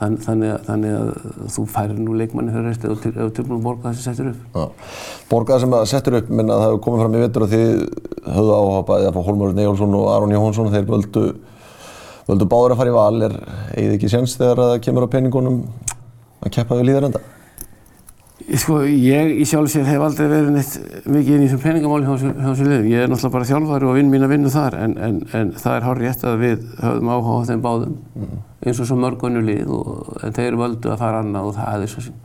Þann, 0.01 0.15
þannig, 0.18 0.53
þannig 0.65 0.94
að 0.98 1.09
þú 1.53 1.63
færir 1.69 1.98
nú 2.01 2.15
leikmanni 2.18 2.53
fyrir 2.56 2.71
ef 2.71 2.80
þú 2.81 3.25
tilbúin 3.38 3.59
að 3.59 3.65
borga 3.68 3.83
það 3.83 3.98
sem 4.00 4.06
settur 4.07 4.30
upp. 4.31 4.39
Ja. 4.56 4.63
Borga 5.30 5.53
það 5.53 5.62
sem 5.62 5.75
settur 5.92 6.18
upp, 6.18 6.31
minna 6.33 6.56
það 6.57 6.63
hefur 6.65 6.80
komið 6.88 7.03
fram 7.03 7.18
í 7.18 7.21
vettur 7.21 7.45
að 7.45 7.53
þið 7.53 7.68
höfðu 8.38 8.56
áhapað 8.57 9.06
eða 9.06 9.24
Hólmur 9.27 9.53
Nejálsson 9.59 9.94
og 10.00 10.07
Aron 10.15 10.33
Jóhansson 10.33 10.71
þeir 10.74 10.88
völdu, 10.89 11.25
völdu 12.31 12.48
báður 12.50 12.74
að 12.74 12.81
fara 12.81 12.94
í 12.94 12.98
val. 12.98 13.27
Er 13.27 13.38
eigið 13.75 13.94
ekki 14.00 14.12
séns 14.15 14.33
þegar 14.42 14.63
það 14.63 14.74
kemur 14.88 15.06
á 15.06 15.13
peningunum 15.13 15.62
að 16.42 16.56
keppa 16.57 16.81
við 16.81 16.89
líðarenda? 16.89 17.21
Sko, 18.62 18.82
ég 18.88 19.36
í 19.42 19.46
sjálfsér 19.48 19.86
hef 19.90 20.04
aldrei 20.06 20.28
verið 20.30 20.50
neitt 20.56 21.06
mikið 21.06 21.36
inn 21.36 21.44
í 21.44 21.48
þessum 21.50 21.62
peningamáli 21.64 22.08
hjá 22.08 22.14
þessum 22.22 22.68
liðum. 22.68 22.88
Ég 22.90 23.04
er 23.04 23.12
náttúrulega 23.12 23.36
bara 23.36 23.48
þjálfari 23.50 23.88
og 23.90 23.98
vinn 23.98 24.12
mín 24.12 24.26
að 24.26 24.34
vinna 24.34 24.52
þar 24.54 24.78
en, 24.80 24.96
en, 25.08 25.20
en 25.38 25.54
það 25.60 25.78
er 25.78 25.88
hár 25.88 26.02
rétt 26.02 26.26
að 26.28 26.42
við 26.42 26.66
höfum 26.82 27.12
áhuga 27.12 27.38
á 27.38 27.48
þeim 27.52 27.64
báðum 27.66 27.96
mm. 28.18 28.42
eins 28.66 28.82
og 28.82 28.90
svo 28.90 28.98
mörgunnu 29.04 29.44
lið 29.46 29.72
og 29.78 30.28
þeir 30.38 30.60
völdu 30.60 30.94
að 30.94 31.02
fara 31.04 31.24
annað 31.24 31.50
og 31.50 31.58
það 31.60 31.86
er 31.86 31.94
svo 31.94 32.06
sem 32.08 32.20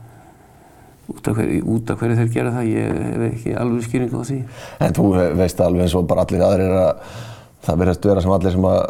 út 1.07 1.31
af 1.31 1.37
hverju, 1.39 1.63
út 1.71 1.91
af 1.91 2.01
hverju 2.01 2.19
þeir 2.19 2.31
gera 2.33 2.53
það, 2.55 2.69
ég 2.73 3.01
hef 3.07 3.25
ekki 3.29 3.57
alveg 3.61 3.85
skýringa 3.87 4.19
á 4.19 4.23
því. 4.27 4.39
En 4.83 4.97
þú 4.97 5.07
veist 5.39 5.61
alveg 5.63 5.85
eins 5.85 5.95
og 5.95 6.07
bara 6.09 6.25
allir 6.27 6.43
aðrir 6.43 6.77
að 6.81 7.19
það 7.67 7.81
verðast 7.83 8.07
vera 8.11 8.23
sem 8.25 8.37
allir 8.37 8.55
sem 8.57 8.67
að 8.67 8.81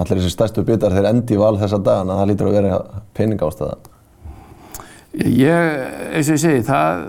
allir 0.00 0.20
þessi 0.20 0.32
stærstu 0.32 0.64
bitar 0.64 0.96
þeir 0.96 1.10
endi 1.10 1.36
í 1.36 1.40
val 1.40 1.56
þessa 1.60 1.80
dagana, 1.84 2.16
það 2.22 2.30
lítur 2.30 2.48
að 2.48 2.56
vera 2.56 2.78
peningástaða. 3.18 3.89
Ég, 5.10 5.48
eins 6.14 6.28
og 6.30 6.36
ég 6.36 6.38
segi, 6.38 6.60
það, 6.62 7.00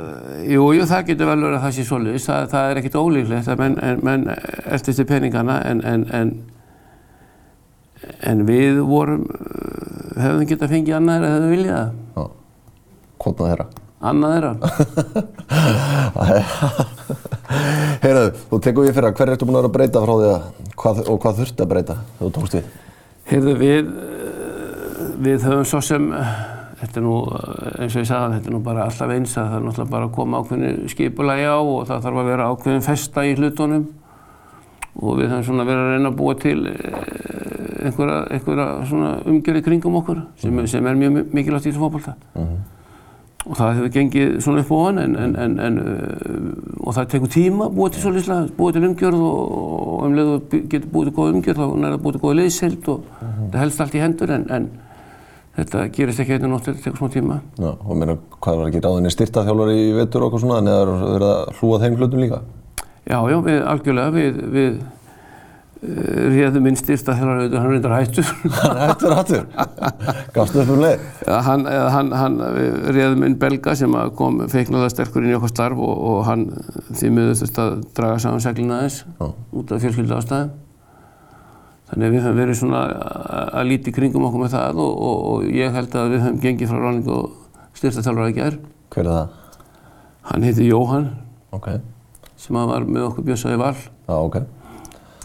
jú, 0.49 0.63
jú, 0.73 0.85
það 0.89 1.03
getur 1.11 1.27
vel 1.29 1.43
verið 1.43 1.57
að 1.59 1.65
það 1.67 1.73
sé 1.75 1.83
svolítið, 1.85 2.23
það, 2.23 2.45
það 2.49 2.69
er 2.69 2.79
ekkert 2.79 2.95
ólíklegt 2.97 3.49
að 3.51 3.59
menn, 3.61 3.75
menn 4.01 4.23
þessi 4.87 5.05
peningana 5.11 5.59
en, 5.69 5.83
en, 5.85 6.05
en, 6.17 6.31
en 8.31 8.41
við 8.47 8.79
vorum, 8.89 9.27
hefðum 10.17 10.49
getað 10.49 10.65
að 10.65 10.73
fengið 10.73 10.97
annað 10.97 11.13
þeirra 11.19 11.29
þegar 11.35 11.45
við 11.45 11.53
viljað 11.53 11.77
það. 11.77 11.91
Já, 12.17 12.23
hvort 13.21 13.43
þeirra? 13.45 13.67
Annað 14.11 14.33
þeirra. 14.33 14.53
Heyrðu, 18.01 18.25
þú 18.49 18.61
tekum 18.65 18.87
við 18.87 18.95
fyrir 18.97 19.09
að 19.11 19.19
hver 19.19 19.33
ertu 19.35 19.45
búin 19.45 19.59
að 19.59 19.61
vera 19.61 19.69
að 19.69 19.75
breyta 19.77 20.01
frá 20.01 20.13
því 20.15 20.31
að, 20.31 20.41
hvað, 20.81 21.03
og 21.05 21.21
hvað 21.21 21.43
þurfti 21.43 21.61
að 21.61 21.69
breyta 21.75 21.99
þegar 22.01 22.23
þú 22.23 22.31
tókst 22.39 22.57
við? 22.57 22.73
Heyrðu, 23.29 23.53
við, 23.61 23.93
við 25.27 25.45
höfum 25.45 25.69
svo 25.69 25.83
sem, 25.85 26.09
þetta 26.81 26.99
er 26.99 27.05
nú, 27.05 27.15
eins 27.77 27.95
og 27.95 28.01
ég 28.01 28.09
sagði, 28.09 28.37
þetta 28.37 28.49
er 28.49 28.55
nú 28.55 28.61
bara 28.65 28.85
alltaf 28.87 29.13
eins 29.13 29.37
að 29.37 29.49
það 29.51 29.57
er 29.57 29.65
náttúrulega 29.67 29.91
bara 29.91 30.07
að 30.07 30.15
koma 30.17 30.41
ákveðinu 30.41 30.89
skipulagi 30.89 31.45
á 31.45 31.59
og 31.61 31.81
það 31.89 32.05
þarf 32.07 32.21
að 32.21 32.29
vera 32.31 32.47
ákveðin 32.51 32.87
festa 32.87 33.25
í 33.27 33.35
hlutunum 33.37 33.87
og 34.97 35.19
við 35.19 35.31
höfum 35.31 35.47
svona 35.47 35.67
verið 35.67 35.85
að 35.85 35.93
reyna 35.95 36.11
að 36.11 36.19
búa 36.19 36.35
til 36.41 36.57
eh, 36.67 37.85
einhverja, 37.85 38.17
einhverja 38.35 38.67
svona 38.89 39.13
umgjörði 39.29 39.63
kringum 39.67 39.97
okkur 40.01 40.21
sem, 40.41 40.51
mm. 40.51 40.67
sem 40.73 40.89
er 40.89 40.99
mjög 40.99 41.17
mikilvægt 41.31 41.67
í 41.67 41.71
þessu 41.71 41.83
fólkválta 41.85 42.15
mm 42.17 42.43
-hmm. 42.43 42.59
og 43.45 43.57
það 43.61 43.73
hefur 43.77 43.93
gengið 43.95 44.35
svona 44.41 44.65
upp 44.65 44.71
á 44.71 44.77
hann 44.81 44.99
en, 45.05 45.15
en, 45.15 45.35
en, 45.45 45.59
en 45.59 45.79
uh, 45.79 46.87
og 46.87 46.93
það 46.97 47.09
tekur 47.13 47.33
tíma 47.37 47.65
að 47.65 47.75
búa 47.77 47.89
til 47.89 48.01
svolítið, 48.01 48.51
búa 48.57 48.71
til 48.71 48.85
umgjörð 48.89 49.21
og, 49.21 49.51
og 49.87 50.05
um 50.05 50.15
leið 50.15 50.33
og 50.35 50.41
getur 50.69 50.89
búið 50.91 51.05
til 51.05 51.15
góða 51.17 51.33
umgjörð 51.35 51.57
þá 51.57 51.65
er 51.85 51.91
það 51.91 52.03
búið 52.03 52.13
til 52.13 52.21
góða 52.21 52.39
leiðsild 52.41 52.87
og 52.87 52.99
mm 52.99 53.27
-hmm. 53.27 53.51
það 53.51 53.59
helst 53.59 53.81
allt 53.81 53.95
í 53.95 54.03
hendur 54.03 54.31
en 54.31 54.69
þetta 55.57 55.83
gerist 55.95 56.23
ekki 56.23 56.37
einu 56.37 56.53
nótt, 56.53 56.69
þetta 56.69 56.85
tekur 56.85 57.01
smá 57.01 57.11
tíma. 57.11 57.41
Já, 57.59 57.71
og 57.73 57.91
mér 57.91 58.05
meina, 58.05 58.17
hvað 58.39 58.61
var 58.61 58.71
ekki 58.71 58.85
ráðinni 58.85 59.11
styrtaþjálfari 59.15 59.75
í 59.81 59.91
vettur 59.97 60.23
og 60.23 60.29
eitthvað 60.29 60.45
svona, 60.45 60.61
en 60.61 60.71
eða 60.71 60.95
verið 61.01 61.29
að 61.33 61.59
hlúa 61.59 61.83
þeim 61.83 61.99
hlutum 61.99 62.23
líka? 62.23 62.41
Já, 63.01 63.17
já, 63.17 63.37
við 63.47 63.59
algjörlega, 63.73 64.13
við, 64.15 64.39
við 64.55 64.79
uh, 64.79 66.23
réðum 66.37 66.71
inn 66.71 66.79
styrtaþjálfari 66.79 67.43
auðvitað, 67.43 67.59
hann 67.59 67.75
reyndar 67.75 67.95
hættur. 67.97 68.31
Hann 68.61 68.81
hættur, 68.85 69.17
hættur? 69.19 69.45
Gafstu 70.37 70.63
upp 70.63 70.73
um 70.77 70.81
leið? 70.85 71.05
Já, 71.27 71.35
hann, 71.49 71.67
hann, 71.97 72.15
hann 72.21 72.41
réðum 72.95 73.27
inn 73.27 73.39
belga 73.41 73.75
sem 73.75 74.01
kom 74.15 74.43
feiknaða 74.51 74.93
sterkur 74.95 75.25
inn 75.25 75.35
í 75.35 75.37
okkar 75.39 75.51
starf 75.51 75.83
og, 75.83 75.95
og 76.13 76.25
hann 76.29 76.47
því 76.95 77.15
miður 77.17 77.39
þurfti 77.43 77.65
að 77.67 77.79
draga 77.99 78.23
saman 78.23 78.43
seglina 78.47 78.79
aðeins 78.79 79.03
út 79.19 79.75
af 79.75 79.83
fjölskylda 79.83 80.21
ástæðum. 80.23 80.59
Þannig 81.91 82.07
að 82.07 82.13
við 82.13 82.21
höfum 82.23 82.37
verið 82.39 82.55
svona 82.55 82.81
að 83.51 83.65
líti 83.67 83.91
kringum 83.91 84.25
okkur 84.29 84.45
með 84.45 84.53
það 84.53 84.77
og, 84.79 84.91
og, 84.95 85.17
og 85.31 85.47
ég 85.51 85.73
held 85.75 85.95
að 85.99 86.13
við 86.13 86.21
höfum 86.23 86.37
gengið 86.45 86.71
frá 86.71 86.79
ráningu 86.79 87.15
og 87.17 87.75
styrtaþjálfur 87.75 88.27
að 88.29 88.37
gera. 88.37 88.59
Hver 88.95 89.01
er 89.01 89.09
það? 89.11 89.33
Hann 90.29 90.45
heiti 90.47 90.69
Jóhann 90.69 91.09
okay. 91.57 91.81
sem 92.39 92.61
var 92.71 92.87
með 92.87 93.09
okkur 93.09 93.27
bjössaði 93.27 93.59
val. 93.59 93.73
Ah, 94.07 94.21
okay. 94.21 94.47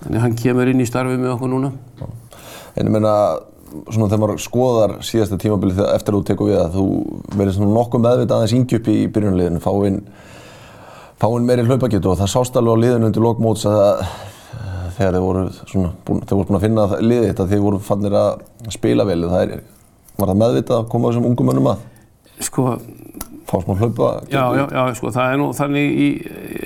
Þannig 0.00 0.18
að 0.18 0.25
hann 0.26 0.38
kemur 0.42 0.73
inn 0.73 0.82
í 0.82 0.88
starfið 0.90 1.23
með 1.23 1.35
okkur 1.37 1.54
núna. 1.54 1.73
En 2.75 2.82
ég 2.82 2.92
meina, 2.92 3.16
svona 3.87 4.11
þegar 4.11 4.23
maður 4.25 4.42
skoðar 4.42 4.99
síðasta 5.06 5.38
tímabilið 5.40 5.85
eftir 5.92 6.16
að 6.16 6.18
þú 6.18 6.28
tekur 6.32 6.50
við 6.50 6.62
að 6.64 6.80
þú 6.80 6.87
verður 7.37 7.58
svona 7.61 7.76
nokkuð 7.78 8.08
meðvitað 8.08 8.40
aðeins 8.40 8.56
íngjöp 8.58 8.90
í 8.90 8.99
inn 9.06 10.02
fáinn 11.16 11.46
meiri 11.49 11.64
hlaupagetu 11.64 12.11
og 12.11 12.18
það 12.20 12.28
sást 12.28 12.58
alveg 12.58 12.76
á 12.76 12.82
liðinu 12.82 13.08
undir 13.08 13.25
lokmóts 13.25 13.62
að 13.70 14.02
þegar 14.96 15.16
þeir 15.16 15.24
voru 15.26 15.44
svona, 15.56 15.90
búin, 16.06 16.22
þeir 16.24 16.38
voru 16.38 16.48
búin 16.50 16.58
að 16.58 16.66
finna 16.66 16.86
liðið 17.00 17.28
þetta 17.30 17.48
þeir 17.52 17.64
voru 17.64 17.80
fannir 17.86 18.16
að 18.20 18.72
spila 18.74 19.06
vel 19.08 19.18
það 19.24 19.42
er, 19.44 19.66
var 20.16 20.32
það 20.32 20.40
meðvitað 20.42 20.80
að 20.80 20.88
koma 20.94 21.10
þessum 21.12 21.28
ungum 21.30 21.50
mönnum 21.50 21.70
að 21.72 21.84
Sko, 22.46 22.64
fá 23.48 23.54
smá 23.62 23.72
hlaupa 23.80 24.08
já, 24.28 24.42
já, 24.58 24.64
já, 24.68 24.82
sko, 24.98 25.12
það 25.14 25.32
er 25.32 25.38
nú 25.40 25.46
þannig 25.56 26.00
í, 26.04 26.08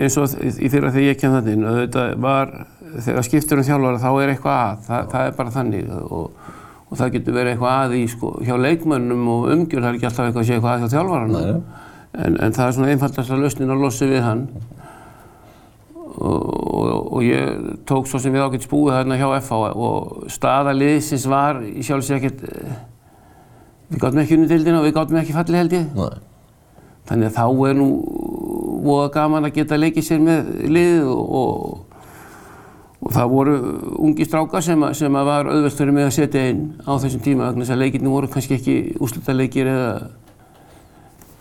eins 0.03 0.17
og 0.19 0.33
í 0.51 0.71
fyrra 0.73 0.91
þegar 0.91 1.07
ég 1.07 1.21
kem 1.21 1.37
þannig 1.37 1.59
inn, 1.59 1.69
auðvitað 1.71 2.15
var, 2.25 2.55
þegar 2.97 3.29
skiptur 3.29 3.63
um 3.63 3.69
þjálfara 3.69 4.01
þá 4.03 4.09
er 4.11 4.33
eitthvað 4.33 4.65
að, 4.65 4.81
það, 4.89 5.13
það 5.13 5.29
er 5.29 5.37
bara 5.39 5.55
þannig 5.55 5.93
og, 6.01 6.49
og 6.91 6.99
það 6.99 7.13
getur 7.15 7.39
verið 7.39 7.55
eitthvað 7.55 7.85
að 7.85 7.95
í, 8.01 8.03
sko, 8.11 8.33
hjá 8.49 8.57
leikmönnum 8.59 9.31
og 9.31 9.47
umgjörð, 9.55 9.85
það 9.85 9.93
er 9.93 10.01
ekki 10.01 10.11
alltaf 10.11 10.27
eitthvað 10.27 10.43
að 10.43 10.49
sé 10.49 10.57
eitthvað 10.57 10.73
að 10.73 10.83
hjá 10.83 10.95
þjálfaranum. 10.97 11.63
En, 12.11 12.41
en 12.43 12.57
það 12.57 12.65
er 12.67 12.75
svona 12.75 12.91
einfaldast 12.91 13.31
að 13.31 13.45
lausnin 13.45 13.71
að 13.71 13.85
losa 13.85 14.11
við 14.11 14.25
hann 14.27 14.41
og, 16.19 17.13
og, 17.13 17.21
ég 17.25 17.77
tók 17.89 18.09
svo 18.09 18.21
sem 18.23 18.35
við 18.35 18.47
ágætt 18.47 18.67
spúið 18.67 18.97
þarna 18.97 19.19
hjá 19.21 19.29
FH 19.41 19.61
og 19.75 20.25
staða 20.33 20.75
liðsins 20.77 21.27
var 21.31 21.61
í 21.65 21.85
sjálfsveit 21.87 22.19
ekkert, 22.19 22.43
við 23.91 24.03
gáttum 24.03 24.23
ekki 24.25 24.39
unni 24.39 24.51
dildina 24.51 24.81
og 24.81 24.89
við 24.89 24.97
gáttum 24.99 25.21
ekki 25.21 25.37
fallið 25.37 25.61
held 25.61 25.77
ég. 25.79 25.87
Nei. 25.99 26.19
Þannig 27.11 27.31
að 27.31 27.39
þá 27.39 27.69
er 27.69 27.79
nú 27.79 27.89
voða 28.85 29.13
gaman 29.15 29.49
að 29.49 29.57
geta 29.61 29.79
leikið 29.79 30.07
sér 30.07 30.21
með 30.25 30.51
liðið 30.71 31.09
og, 31.11 32.03
og 33.01 33.15
það 33.17 33.33
voru 33.35 33.57
ungi 34.07 34.27
strákar 34.29 34.65
sem, 34.65 34.85
að, 34.87 34.97
sem 35.01 35.19
að 35.19 35.31
var 35.31 35.51
auðvelt 35.51 35.79
fyrir 35.79 35.97
mig 35.97 36.07
að 36.07 36.17
setja 36.17 36.47
inn 36.53 36.65
á 36.87 36.93
þessum 37.03 37.25
tíma 37.25 37.49
vegna 37.49 37.67
þess 37.67 37.77
að 37.77 37.83
leikirni 37.85 38.15
voru 38.15 38.31
kannski 38.33 38.57
ekki 38.59 38.77
úrslutaleikir 39.01 39.71
eða 39.73 39.91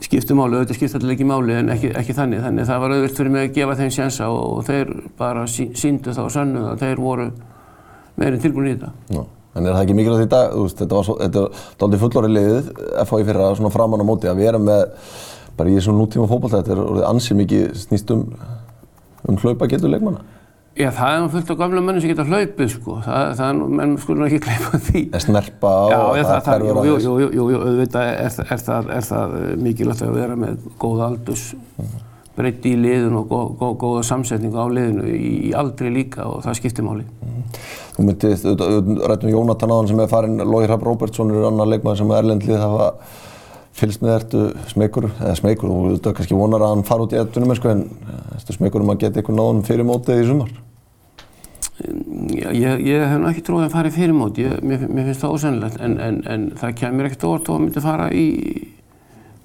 skiptumáli, 0.10 0.58
auðvitað 0.58 0.80
skiptalegi 0.80 1.26
máli 1.28 1.54
en 1.60 1.74
ekki, 1.76 1.92
ekki 2.00 2.16
þannig. 2.18 2.42
Þannig 2.42 2.64
að 2.64 2.72
það 2.72 2.80
var 2.84 2.94
auðvelt 2.96 3.20
fyrir 3.20 3.34
mig 3.36 3.44
að 3.46 3.58
gefa 3.60 3.76
þeim 3.78 3.92
sjansa 3.94 4.30
og, 4.34 4.46
og 4.58 4.64
þeir 4.66 4.94
bara 5.20 5.44
sí, 5.50 5.68
síndu 5.78 6.16
þá 6.18 6.24
sannuð 6.34 6.72
að 6.72 6.86
þeir 6.86 7.04
voru 7.04 7.28
meirinn 8.18 8.42
tilbúin 8.42 8.72
í 8.72 8.74
þetta. 8.74 8.90
Já. 9.14 9.22
En 9.58 9.66
er 9.66 9.74
það 9.74 9.84
ekki 9.84 9.98
mikilvægt 9.98 10.28
í 10.28 10.32
dag, 10.32 10.56
veist, 10.56 10.78
þetta 10.80 10.98
var 10.98 11.06
svo, 11.08 11.16
þetta 11.20 11.42
er 11.42 11.86
aldrei 11.86 12.02
fullorðið 12.04 12.36
liðið, 12.36 12.68
FH 13.04 13.20
í 13.20 13.28
fyrra 13.30 13.52
svona 13.58 13.72
framann 13.74 14.04
á 14.06 14.10
móti, 14.10 14.30
að 14.30 14.42
vera 14.44 14.62
með 14.62 14.84
bara 15.60 15.72
í 15.72 15.78
þessum 15.78 15.98
nútíma 16.00 16.28
er 16.60 16.84
orðið 16.84 17.08
ansið 17.10 17.40
mikið 17.42 17.64
snýst 17.82 18.14
um, 18.16 18.28
um 19.28 19.40
hlaupa 19.42 19.68
getur 19.68 19.92
leikmanna. 19.92 20.22
Já, 20.80 20.88
það 20.96 21.14
er 21.14 21.18
nú 21.20 21.30
fullt 21.34 21.50
af 21.52 21.58
gamla 21.60 21.82
mennum 21.84 22.00
sem 22.00 22.12
geta 22.14 22.24
hlaupið, 22.24 22.70
sko. 22.72 22.94
Það, 23.04 23.24
það 23.36 23.50
er 23.50 23.56
nú, 23.58 23.66
menn 23.76 23.96
skulum 24.00 24.28
ekki 24.30 24.38
gleyma 24.46 24.80
því. 24.86 25.02
Er 25.18 25.24
snerpa 25.26 25.72
á, 25.76 25.84
já, 25.92 25.98
það, 26.00 26.30
það, 26.30 26.46
hverfur 26.54 26.70
jú, 26.70 26.76
aðeins. 26.80 27.08
jú, 27.08 27.16
jú, 27.20 27.48
jú, 27.52 27.58
auðvitað 27.66 28.12
er, 28.12 28.22
er, 28.30 28.46
er, 28.46 28.62
það, 28.70 28.94
það 29.10 29.34
mikilvægt 29.66 30.06
að 30.06 30.14
vera 30.16 30.38
með 30.40 30.70
góða 30.80 31.10
aldurs 31.10 31.44
breytti 32.40 32.72
í 32.72 32.80
liðinu 32.80 33.20
og 33.20 33.28
gó, 33.28 33.40
gó, 33.60 33.66
góða 33.82 34.06
samsetningu 34.08 34.56
á 34.56 34.68
liðinu 34.72 35.10
í, 35.12 35.32
í 35.50 35.52
aldri 35.60 35.92
líka 35.92 36.30
og 36.30 36.46
það 36.46 36.56
skiptir 36.62 36.88
máli. 36.88 37.04
Þú 37.98 38.06
myndið, 38.08 38.48
rættum 39.12 39.34
Jónatan 39.34 39.76
áðan 39.76 39.92
sem 39.92 40.00
er 40.00 40.14
farin, 40.16 40.40
Lói 40.48 40.64
Hrapp 40.64 40.88
Róbertsson 40.88 41.36
er 41.36 41.50
annar 41.50 41.68
leikmaður 41.74 42.06
sem 42.06 42.14
er 42.16 42.24
erlendlið 42.24 42.64
hafa 42.64 42.94
fylgst 43.80 44.04
með 44.04 44.16
ertu 44.16 44.46
smekur, 44.72 45.10
eða 45.20 45.36
smekur, 45.40 45.76
þú 45.76 45.92
veit 45.92 46.10
kannski 46.16 46.40
vonar 46.40 46.64
að 46.64 46.74
hann 46.78 46.88
fara 46.88 47.04
út 47.04 47.16
í 47.16 47.20
ettunum 47.20 47.52
en 47.52 47.86
ertu 48.40 48.56
smekur 48.56 48.84
um 48.84 48.96
að 48.96 49.04
geta 49.04 49.20
einhvern 49.20 49.40
náðum 49.40 49.64
fyrir 49.68 49.88
mótið 49.88 50.24
í 50.24 50.28
sumar? 50.32 50.56
Já, 51.80 52.50
ég, 52.52 52.82
ég 52.84 53.06
hef 53.08 53.26
ekki 53.30 53.44
trúið 53.48 53.70
að 53.70 53.74
fara 53.78 53.88
í 53.88 53.94
fyrirmót, 53.96 54.40
ég, 54.42 54.58
mér, 54.68 54.84
mér 54.92 55.06
finnst 55.08 55.24
það 55.24 55.36
ósennilegt 55.38 55.80
en, 55.86 55.96
en, 56.04 56.18
en 56.28 56.46
það 56.60 56.74
kemur 56.82 57.08
ekkert 57.08 57.24
þó 57.24 57.54
að 57.54 57.62
myndi 57.64 57.84
fara 57.84 58.08
í, 58.12 58.26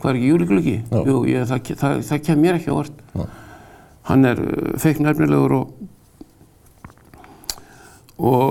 hvað 0.03 0.11
er 0.11 0.19
ekki, 0.19 0.31
júliglöki? 0.33 0.75
Já. 0.91 1.01
Jú, 1.07 1.21
ég, 1.31 1.45
það, 1.51 1.71
það, 1.83 1.99
það 2.09 2.23
kemur 2.29 2.59
ekki 2.59 2.73
óvart. 2.75 3.05
Já. 3.15 3.25
Hann 4.11 4.29
er 4.29 4.43
feikn 4.83 5.11
efnilegur 5.13 5.55
og, 5.61 5.85
og 8.19 8.43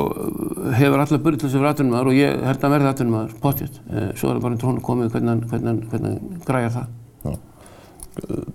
hefur 0.80 1.04
alla 1.04 1.20
burði 1.25 1.42
til 1.42 1.50
þess 1.50 1.58
að 1.58 1.66
vera 1.66 1.74
atvinnumæður 1.75 2.12
og 2.13 2.18
ég 2.22 2.46
held 2.48 2.56
að 2.56 2.63
hann 2.66 2.75
verði 2.78 2.92
atvinnumæður, 2.94 3.36
pottjött. 3.44 3.82
Svo 3.92 4.32
er 4.32 4.38
það 4.38 4.46
bara 4.46 4.56
undir 4.56 4.70
honum 4.70 4.88
komið 4.88 5.18
hvernig 5.18 5.92
hann, 5.92 6.40
græjar 6.48 6.78
það. 6.80 6.88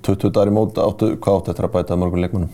20 0.07 0.31
dagar 0.31 0.49
í 0.51 0.55
mót, 0.55 0.79
áttu, 0.81 1.13
hvað 1.19 1.41
áttu 1.43 1.53
eftir 1.53 1.67
að 1.69 1.77
bæta 1.77 1.99
mörgum 1.99 2.25
leikmannum? 2.25 2.51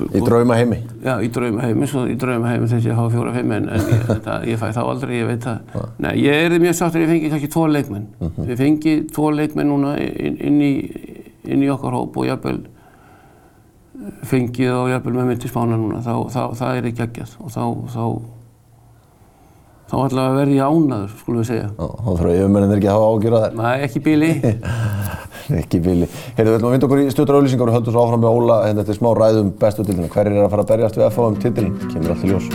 Í 0.00 0.22
drauma 0.24 0.56
heimi? 0.58 0.78
Já, 1.04 1.14
í 1.22 1.30
drauma 1.32 1.64
heimi, 1.66 1.88
svo 1.90 2.04
í 2.10 2.16
drauma 2.20 2.50
heimi 2.52 2.68
þess 2.70 2.88
að 2.88 2.98
hafa 2.98 3.12
fjóra 3.14 3.32
fimm 3.36 3.54
en, 3.56 3.70
en 3.76 3.88
ég, 3.92 4.04
það, 4.26 4.46
ég 4.50 4.60
fæ 4.60 4.66
þá 4.76 4.82
aldrei, 4.82 5.14
ég 5.18 5.30
veit 5.30 5.46
það. 5.46 5.88
Nei, 6.04 6.12
ég 6.22 6.46
er 6.46 6.58
mjög 6.62 6.76
sáttur 6.78 7.00
að 7.00 7.06
ég 7.06 7.12
fengi 7.12 7.32
kannski 7.32 7.50
tvo 7.52 7.64
leikmenn. 7.70 8.06
Ég 8.48 8.60
fengi 8.60 8.94
tvo 9.12 9.30
leikmenn 9.36 9.72
núna 9.72 9.96
inn, 10.02 10.38
inn, 10.48 10.60
í, 10.62 10.72
inn 11.48 11.64
í 11.64 11.72
okkar 11.72 11.98
hóp 11.98 12.18
og 12.20 12.28
jafnvel 12.28 12.60
fengið 14.26 14.72
og 14.74 14.92
jafnvel 14.92 15.18
með 15.18 15.42
til 15.42 15.50
spána 15.52 15.78
núna, 15.78 16.00
þá, 16.02 16.14
þá, 16.32 16.42
það 16.58 16.78
er 16.78 16.88
ekki 16.90 17.02
geggjað 17.02 17.36
og 17.38 17.52
þá, 17.54 17.64
þá, 17.92 18.04
þá 19.92 19.98
allavega 20.00 20.36
verði 20.38 20.54
ég 20.56 20.70
ánaður, 20.72 21.10
skulum 21.20 21.42
við 21.42 21.48
segja. 21.50 21.64
Já, 21.68 21.88
þá 21.92 22.06
þurfa 22.08 22.36
yfirmennin 22.38 22.70
ekki 22.78 22.88
að 22.88 22.94
hafa 22.96 23.08
ágjur 23.12 23.34
að 23.36 23.42
þær. 23.42 23.58
Nei, 23.58 23.74
ekki 23.84 24.00
bíli. 24.06 24.30
ekki 25.60 25.80
bíli. 25.84 26.08
Heyrðu, 26.38 26.48
við 26.48 26.56
ætlum 26.56 26.70
að 26.70 26.76
vinda 26.76 26.88
okkur 26.88 27.02
í 27.02 27.12
stuttar 27.12 27.36
auðlýsingar 27.36 27.68
og 27.68 27.76
höldum 27.76 27.92
svo 27.92 28.06
áfram 28.06 28.24
með 28.24 28.38
Óla 28.38 28.56
hérna 28.64 28.86
eftir 28.86 28.96
smá 28.96 29.10
ræðum 29.18 29.52
bestu 29.60 29.84
tildina. 29.84 30.08
Hverjir 30.14 30.38
er 30.38 30.46
að 30.46 30.52
fara 30.54 30.64
að 30.64 30.72
berjast 30.72 30.96
við 30.96 31.08
FH 31.10 31.28
um 31.28 31.38
tildin? 31.44 31.70
Kemur 31.92 32.16
allt 32.16 32.24
í 32.24 32.32
ljós. 32.32 32.48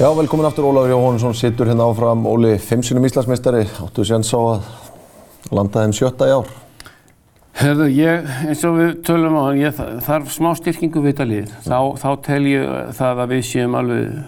Já, 0.00 0.08
velkomin 0.16 0.48
aftur 0.48 0.68
Ólafur 0.68 0.92
Jóhannesson, 0.92 1.36
sittur 1.36 1.72
hérna 1.72 1.88
áfram. 1.88 2.28
Óli, 2.28 2.58
fimm 2.60 2.84
sinum 2.84 3.08
Íslandsmeistari, 3.08 3.64
áttu 3.80 4.04
sér 4.04 4.24
sá 4.28 4.36
að 4.40 5.54
landa 5.56 5.86
þeim 5.86 5.96
sjötta 5.96 6.28
í 6.28 6.36
ár. 6.36 6.52
Herðu, 7.58 7.86
ég, 7.92 8.28
eins 8.48 8.60
og 8.64 8.76
við 8.78 8.92
tölum 9.04 9.34
á 9.36 9.42
hann, 9.48 9.58
ég 9.60 9.74
þa- 9.76 9.88
þarf 10.06 10.30
smá 10.32 10.52
styrkingu 10.56 11.00
við 11.02 11.12
þetta 11.12 11.26
lið. 11.28 11.48
Þá, 11.66 11.78
þá 12.00 12.08
tel 12.24 12.44
ég 12.46 12.68
það 12.96 13.22
að 13.24 13.32
við 13.34 13.42
séum 13.50 13.74
alveg 13.76 14.20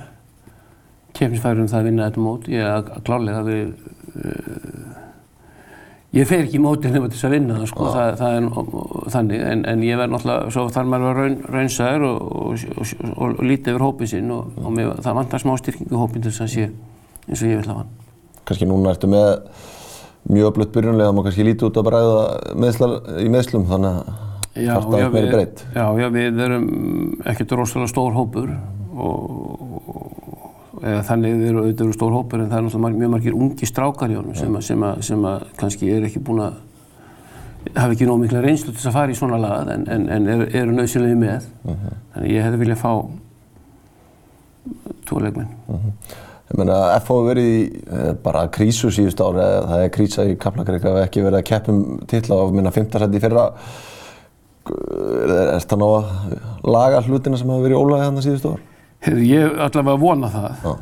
kemsfæri 1.17 1.63
um 1.63 1.69
það 1.71 1.79
að 1.81 1.87
vinna 1.89 2.09
þetta 2.11 2.25
mót. 2.27 2.49
Ég 2.51 2.67
er 2.67 2.73
að 2.73 2.91
klálega 3.07 3.45
við, 3.47 3.71
uh, 4.17 4.99
ég 6.19 6.29
fer 6.29 6.43
ekki 6.45 6.59
í 6.59 6.63
mótið 6.67 6.93
nema 6.99 7.09
til 7.09 7.17
þess 7.17 7.29
að 7.31 7.35
vinna 7.39 7.57
það, 7.61 7.67
sko. 7.73 7.89
Það, 7.95 8.13
það 8.21 8.37
er 8.37 8.45
þannig, 9.17 9.45
en, 9.53 9.65
en 9.73 9.85
ég 9.87 10.01
verð 10.03 10.15
náttúrulega, 10.17 10.53
svo 10.57 10.67
þarf 10.75 10.91
maður 10.93 11.07
að 11.07 11.13
vera 11.13 11.23
raun, 11.23 11.39
raunsæður 11.57 12.07
og, 12.11 12.23
og, 12.43 12.67
og, 12.77 12.95
og, 13.17 13.43
lítið 13.49 13.73
yfir 13.77 13.87
hópið 13.87 14.13
sinn 14.17 14.35
og, 14.35 14.51
og 14.61 14.77
mér, 14.77 14.93
það 15.07 15.19
vantar 15.23 15.45
smá 15.47 15.55
styrkingu 15.63 15.95
í 15.97 16.03
hópin 16.03 16.27
til 16.27 16.35
þess 16.35 16.45
að 16.49 16.53
sé 16.59 16.67
eins 17.29 17.39
og 17.47 17.49
ég 17.49 17.63
vil 17.63 17.71
hafa 17.71 17.85
hann. 17.85 17.95
Kannski 18.45 18.67
núna 18.69 18.93
ertu 18.97 19.09
með 19.09 19.31
mjög 20.31 20.53
öflutt 20.53 20.75
byrjunlega, 20.75 21.15
má 21.15 21.23
kannski 21.27 21.47
lítið 21.47 21.69
út 21.69 21.81
að 21.81 21.89
bræða 21.89 22.21
meðslar, 22.63 22.95
í 23.23 23.29
meðslum, 23.33 23.67
þannig 23.71 23.99
að 23.99 24.63
já, 24.63 24.73
aðeins 24.77 25.15
meiri 25.15 25.33
breytt. 25.33 25.65
Já, 25.75 25.85
já, 25.99 26.09
við 26.15 26.43
erum 26.47 26.67
ekkert 27.33 27.55
rosalega 27.59 27.93
stór 27.93 28.17
hópur 28.17 28.53
og, 28.93 29.15
eða 30.83 31.05
þannig 31.09 31.39
við 31.39 31.49
erum 31.51 31.63
auðvitað 31.63 31.95
stór 31.97 32.17
hópur 32.17 32.43
en 32.43 32.51
það 32.51 32.59
er 32.59 32.67
náttúrulega 32.67 33.01
mjög 33.01 33.15
margir 33.17 33.39
ungi 33.39 33.69
strákar 33.69 34.13
í 34.13 34.19
honum 34.19 34.37
sem, 34.39 34.61
sem, 34.67 34.87
sem 35.09 35.27
að 35.33 35.49
kannski 35.61 35.91
er 35.95 36.07
ekki 36.09 36.23
búin 36.23 36.45
að 36.47 36.61
hafa 37.77 37.95
ekki 37.95 38.09
nóg 38.09 38.19
mikla 38.23 38.43
reynslu 38.43 38.73
til 38.73 38.79
þess 38.81 38.91
að 38.91 38.97
fara 38.99 39.15
í 39.15 39.19
svona 39.19 39.39
lagað 39.41 39.73
en, 39.77 39.85
en, 39.95 40.09
en 40.11 40.31
eru, 40.35 40.49
eru 40.63 40.75
nöðsynlega 40.75 41.19
með. 41.21 41.49
Þannig 42.15 42.35
ég 42.35 42.47
hefði 42.47 42.63
viljað 42.65 42.83
fá 42.83 42.93
tvo 45.09 45.23
leikmenn. 45.23 45.51
Ég 46.51 46.59
meina, 46.59 46.79
FH 46.99 47.07
hefur 47.07 47.29
verið 47.31 47.49
í 47.53 47.61
eh, 47.87 48.11
bara 48.25 48.43
krísu 48.53 48.91
síðust 48.93 49.21
ári, 49.25 49.45
það 49.71 49.85
er 49.87 49.93
krísa 49.95 50.27
í 50.29 50.35
Kaplakrika 50.41 50.91
og 50.93 51.01
ekki 51.05 51.23
verið 51.25 51.39
að 51.41 51.47
keppum 51.49 51.83
titla 52.11 52.41
og 52.43 52.53
minna 52.57 52.73
15 52.75 53.05
seti 53.05 53.21
í 53.21 53.23
fyrra. 53.23 53.47
Er, 54.73 55.33
er 55.57 55.65
það 55.65 55.81
ná 55.81 55.87
að 55.89 56.11
laga 56.71 57.01
hlutina 57.07 57.39
sem 57.41 57.51
hafa 57.51 57.65
verið 57.65 57.77
í 57.79 57.81
ólægi 57.81 58.09
þannig 58.09 58.27
síðust 58.27 58.49
ár? 58.51 58.61
Hefði 59.03 59.29
ég 59.33 59.57
allavega 59.67 60.03
vona 60.03 60.31
það. 60.35 60.51
Já. 60.67 60.75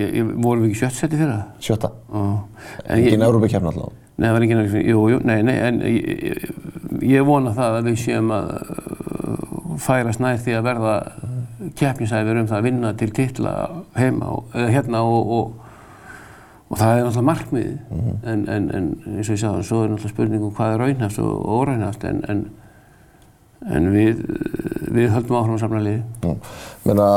Ég, 0.00 0.14
ég, 0.20 0.30
vorum 0.42 0.62
við 0.64 0.70
ekki 0.70 0.80
sjött 0.84 0.96
seti 1.00 1.18
fyrir 1.18 1.34
það? 1.34 1.44
Sjötta. 1.66 1.90
En 2.14 2.96
Engin 2.96 3.26
Európa 3.26 3.50
keppna 3.50 3.72
allavega. 3.74 3.96
Nei, 4.20 4.26
það 4.28 4.34
var 4.36 4.44
enginn 4.46 4.60
að, 4.60 4.74
jú, 4.84 5.02
jú, 5.10 5.18
nei, 5.24 5.36
nei, 5.46 5.54
en 5.64 5.78
ég, 5.88 6.42
ég- 7.08 7.24
vona 7.24 7.54
það 7.56 7.76
að 7.78 7.86
við 7.88 8.00
séum 8.02 8.32
að 8.36 8.50
færast 9.80 10.20
nær 10.20 10.40
því 10.44 10.56
að 10.58 10.66
verða 10.66 10.94
keppnisæfir 11.78 12.40
um 12.40 12.48
það 12.50 12.58
að 12.58 12.68
vinna 12.68 12.92
til 12.98 13.10
titla 13.16 13.52
heima 13.96 14.30
og, 14.36 14.54
hérna 14.54 15.02
og, 15.06 15.32
og, 15.36 15.68
og 16.70 16.80
það 16.80 16.94
er 16.94 17.04
náttúrulega 17.06 17.28
markmiðið 17.28 17.76
en, 18.32 18.42
en, 18.56 18.66
en 18.78 18.90
eins 19.16 19.30
og 19.30 19.36
ég 19.36 19.42
sagði, 19.44 19.68
svo 19.68 19.84
er 19.84 19.92
náttúrulega 19.92 20.14
spurningum 20.14 20.56
hvað 20.56 20.74
er 20.74 20.84
raunhæft 20.84 21.22
og 21.24 21.54
óraunhæft 21.56 22.06
en, 22.10 22.20
en, 22.32 22.44
en 23.70 23.88
við, 23.94 24.22
við 24.90 25.10
höldum 25.14 25.40
áfram 25.40 25.56
að 25.56 25.64
samla 25.64 25.82
liði. 25.86 26.02
Já. 26.24 26.52
Meina, 26.88 27.08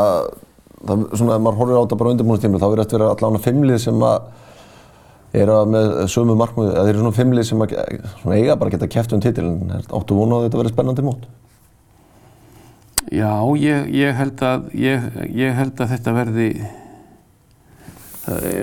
það, 0.84 1.06
svona, 1.14 1.36
ef 1.38 1.44
maður 1.44 1.60
horfir 1.62 1.78
á 1.80 1.84
þetta 1.84 2.00
bara 2.02 2.16
undirbúinustímil, 2.16 2.62
þá 2.62 2.68
verður 2.70 2.84
þetta 2.86 3.00
vera 3.00 3.12
allavega 3.16 3.46
fimmlið 3.48 3.84
sem 3.86 4.08
að 4.08 4.32
eru 5.44 5.56
með 5.74 5.94
sömu 6.14 6.36
markmiði, 6.38 6.74
eða 6.74 6.84
þeir 6.86 6.92
eru 6.94 7.02
svona 7.02 7.18
fimmlið 7.18 7.48
sem 7.48 7.64
að, 7.66 7.72
svona, 8.20 8.36
eiga 8.38 8.58
bara 8.60 8.70
að 8.70 8.76
geta 8.76 8.90
keppt 8.96 9.16
um 9.16 9.24
titilin. 9.24 9.72
Áttu 9.82 10.18
vona 10.18 10.38
að 10.38 10.48
þetta 10.48 10.60
verði 10.62 10.74
spennandi 10.76 11.06
mót? 11.06 11.26
Já, 13.14 13.34
ég, 13.62 13.92
ég, 13.94 14.16
held 14.18 14.42
að, 14.48 14.70
ég, 14.80 15.04
ég 15.38 15.54
held 15.58 15.82
að 15.84 15.92
þetta 15.94 16.14
verði 16.16 16.48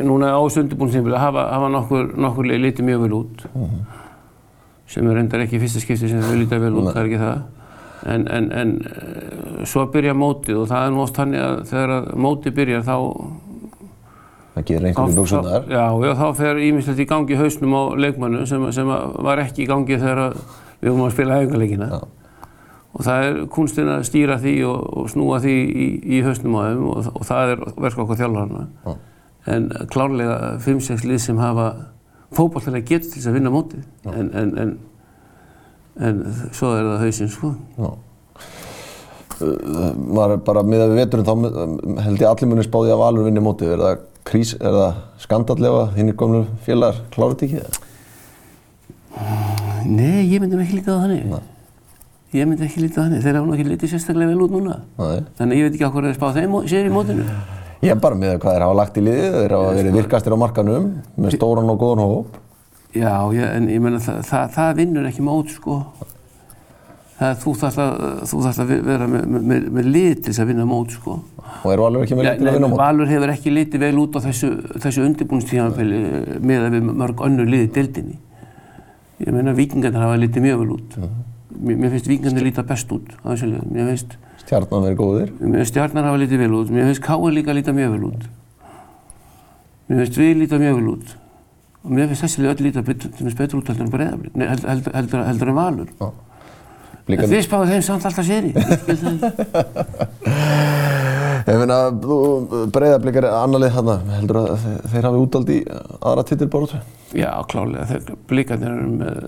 núna 0.09 0.33
á 0.33 0.41
sundubúnstímfili 0.51 1.19
hafa, 1.21 1.45
hafa 1.53 1.69
nokkur, 1.71 2.13
nokkur 2.19 2.49
litið 2.49 2.87
mjög 2.89 3.03
vel 3.05 3.17
út. 3.21 3.45
Sem 4.91 5.07
er 5.07 5.19
reyndar 5.21 5.45
ekki 5.45 5.61
fyrsta 5.63 5.83
skipti 5.85 6.09
sem 6.11 6.23
þau 6.25 6.39
lítið 6.41 6.65
vel 6.65 6.73
út, 6.81 6.89
það 6.91 7.03
er 7.03 7.11
ekki 7.11 7.21
það. 7.21 7.43
En, 8.11 8.23
en, 8.33 8.47
en 8.57 8.71
eh, 8.89 9.65
svo 9.69 9.85
byrja 9.93 10.15
mótið 10.17 10.63
og 10.63 10.71
það 10.71 10.87
er 10.87 10.95
nú 10.95 11.03
oft 11.05 11.19
þannig 11.21 11.43
að 11.45 11.59
þegar 11.69 11.91
að 11.99 12.07
mótið 12.25 12.55
byrjar 12.57 12.87
þá 12.87 12.95
Það 14.55 14.65
gerir 14.71 14.87
einhverju 14.89 15.17
buksunar. 15.19 15.67
já, 15.69 15.85
já, 16.09 16.13
þá 16.19 16.25
fer 16.41 16.63
ímislegt 16.65 17.03
í 17.05 17.07
gangi 17.13 17.37
hausnum 17.39 17.77
á 17.77 17.83
leikmannum 18.01 18.49
sem, 18.49 18.65
sem 18.75 18.89
var 18.89 19.43
ekki 19.45 19.67
í 19.67 19.69
gangi 19.69 20.01
þegar 20.01 20.33
við 20.81 20.89
vorum 20.89 21.05
að 21.07 21.13
spila 21.15 21.37
æfingarleikina 21.43 21.91
Já. 21.93 22.01
Og 22.91 23.07
það 23.07 23.25
er 23.27 23.39
kunstinn 23.55 23.93
að 23.93 24.05
stýra 24.09 24.37
því 24.43 24.57
og, 24.67 24.91
og 24.99 25.09
snúa 25.13 25.39
því 25.45 25.55
í, 25.55 25.87
í 26.19 26.21
hausnum 26.27 26.59
á 26.59 26.63
þeim 26.67 26.85
og, 26.91 27.09
og 27.15 27.27
það 27.29 27.55
er 27.55 27.65
verk 27.87 28.03
okkar 28.05 28.21
þjálfarna 28.21 28.67
Já. 28.67 28.93
en 29.55 29.71
klárlega 29.93 30.39
5-6 30.67 31.07
lið 31.07 31.23
sem 31.23 31.41
hafa 31.41 31.71
fótballtilega 32.35 32.89
getur 32.89 33.11
til 33.11 33.21
þess 33.21 33.31
að 33.31 33.39
vinna 33.39 33.53
mótið 33.55 33.83
en, 34.11 34.31
en, 34.43 34.55
en, 34.65 34.77
en 36.09 36.23
svo 36.57 36.73
er 36.77 36.87
það 36.87 37.05
hausinn 37.07 37.33
sko. 37.33 37.53
Uh, 39.41 39.93
Maður 39.97 40.35
er 40.35 40.43
bara 40.45 40.63
miðað 40.67 40.93
við 40.93 41.01
veturinn 41.01 41.29
þá 41.29 41.33
um, 41.33 41.77
held 42.05 42.21
ég 42.21 42.29
allir 42.29 42.51
munir 42.51 42.67
spáði 42.67 42.93
að 42.93 43.01
Valur 43.01 43.25
vinni 43.25 43.43
mótið. 43.45 43.73
Er 43.73 43.81
það 43.81 44.03
krís, 44.29 44.53
er 44.59 44.77
það 44.77 44.99
skandallega 45.23 45.87
hinnir 45.95 46.19
komlu 46.21 46.43
félagar 46.67 47.01
klára 47.15 47.39
þetta 47.39 47.47
ekki? 47.49 47.87
Nei, 49.91 50.29
ég 50.29 50.43
myndi 50.43 50.61
ekki 50.61 50.77
líta 50.81 50.99
á 50.99 51.03
þannig 51.07 51.25
ég 52.37 52.47
myndi 52.47 52.67
ekki 52.67 52.83
líta 52.85 53.01
á 53.01 53.05
þannig, 53.05 53.23
þeir 53.25 53.37
hafa 53.41 53.47
nú 53.49 53.55
ekki 53.57 53.69
litið 53.71 53.91
sérstaklega 53.95 54.31
vel 54.31 54.45
út 54.45 54.53
núna 54.55 54.77
Nei. 55.01 55.23
þannig 55.39 55.55
að 55.55 55.59
ég 55.61 55.65
veit 55.67 55.75
ekki 55.79 55.89
á 55.89 55.93
hverju 55.95 56.11
þeir 56.11 56.19
spá 56.21 56.29
þeim 56.37 56.53
mó- 56.55 56.67
sér 56.71 56.87
í 56.87 56.93
mótinu 56.95 57.25
Ég 57.81 57.95
er 57.95 58.01
bara 58.03 58.15
með 58.21 58.35
hvað 58.43 58.53
þeir 58.55 58.63
hafa 58.67 58.77
lagt 58.77 58.99
í 59.01 59.03
liðið, 59.07 59.35
þeir 59.41 59.53
hafa 59.57 59.69
verið 59.79 59.95
virkastir 59.97 60.35
á 60.37 60.43
markanum 60.43 60.89
með 61.17 61.33
stóran 61.39 61.71
og 61.73 61.79
góðan 61.81 62.03
hóp. 62.05 62.35
Já, 62.93 63.15
ég, 63.33 63.47
en 63.57 63.69
ég 63.73 63.81
meina 63.81 64.01
það, 64.05 64.19
það, 64.29 64.51
það 64.59 64.75
vinnur 64.83 65.07
ekki 65.09 65.25
mót 65.25 65.55
sko 65.55 65.79
það, 67.21 67.35
þú 67.41 67.55
þarft 67.63 67.81
að, 67.85 67.95
þú 68.31 68.41
þarft 68.45 68.63
að 68.65 68.73
vera 68.91 69.07
með, 69.09 69.25
með, 69.33 69.67
með, 69.79 69.89
lið 69.97 70.13
til 70.19 70.29
þess 70.29 70.43
að 70.45 70.51
vinna 70.53 70.67
mót 70.69 70.95
sko 70.99 71.17
Og 71.65 71.73
eru 71.73 71.87
Valur 71.87 72.05
ekki 72.05 72.19
með 72.19 72.27
lið 72.29 72.39
til 72.43 72.49
að 72.51 72.57
vinna 72.59 72.71
mót? 72.75 72.81
Valur 72.83 73.11
hefur 73.11 73.33
ekki 73.35 73.53
litið 73.57 73.83
vel 73.87 73.97
út 74.05 74.17
á 74.17 74.21
þessu, 74.29 74.51
þessu 74.85 75.07
undirbúinstíðanfæli 75.09 76.03
með 76.53 76.67
að 76.69 76.77
við 76.77 76.93
mörg 77.01 77.25
önnur 77.27 77.49
liði 77.51 77.71
deildinni. 77.75 78.17
Ég 79.25 79.35
meina 79.35 79.57
vikingarnir 79.57 80.05
hafa 80.05 80.21
litið 80.21 80.45
mjög 80.47 80.63
vel 80.63 80.71
út. 80.77 80.97
Mér, 81.61 81.77
mér 81.77 81.91
finnst 81.95 82.09
vikingarnir 82.09 82.47
líta 82.49 82.65
best 82.67 82.93
út 82.95 83.09
á 83.21 83.27
þessu 83.33 83.47
liðum. 83.51 83.69
Mér 83.75 83.91
finnst, 83.93 84.17
Stjarnan 84.41 84.85
verið 84.87 84.99
góðir. 85.01 85.33
mér 85.41 85.59
finnst 85.61 85.75
stjarnar 85.75 86.07
hafa 86.09 86.21
litið 86.23 86.41
vel 86.45 86.55
út. 86.61 86.71
Mér 86.73 86.89
finnst 86.89 87.05
káir 87.05 87.35
líka 87.37 87.53
líta 87.57 87.75
mjög 87.77 87.91
vel 87.97 88.05
út. 88.11 88.23
Mér 89.91 90.03
finnst 90.05 90.19
við 90.21 90.33
líta 90.41 90.57
mjög 90.63 90.75
vel 90.81 90.89
út. 90.95 91.15
Og 91.85 91.91
mér 91.97 92.11
finnst 92.11 92.25
þessi 92.25 92.43
lið 92.43 92.51
öll 92.55 92.65
líta 92.69 92.83
betur, 92.87 93.59
út 93.61 93.71
heldur 93.71 93.87
en 93.87 93.93
breyðablið. 93.93 94.33
Nei, 94.35 94.47
heldur, 94.49 94.69
heldur, 94.71 94.93
heldur, 94.99 95.25
heldur 95.29 95.53
en 95.53 95.59
valur. 95.61 95.89
Já. 96.01 96.11
Líka, 97.11 97.25
En 97.25 97.31
þið 97.33 97.45
spáðu 97.47 97.71
þeim 97.73 97.83
samt 97.83 98.05
alltaf 98.07 98.27
séri. 98.29 98.51
Ég 101.51 101.57
meina, 101.59 101.79
þú 102.03 102.17
breyðarblikar 102.75 103.27
annarlið 103.33 103.73
þarna, 103.79 103.97
heldur 104.19 104.39
að 104.43 104.51
þeir, 104.65 104.81
þeir 104.93 105.07
hafi 105.09 105.23
útald 105.25 105.53
í 105.55 105.59
aðra 105.71 106.25
titilbarótu? 106.29 106.81
Já, 107.17 107.31
klálega. 107.51 107.87
Þeir 107.91 108.19
blíkarnir 108.31 108.71
eru 108.71 108.89
með 108.95 109.21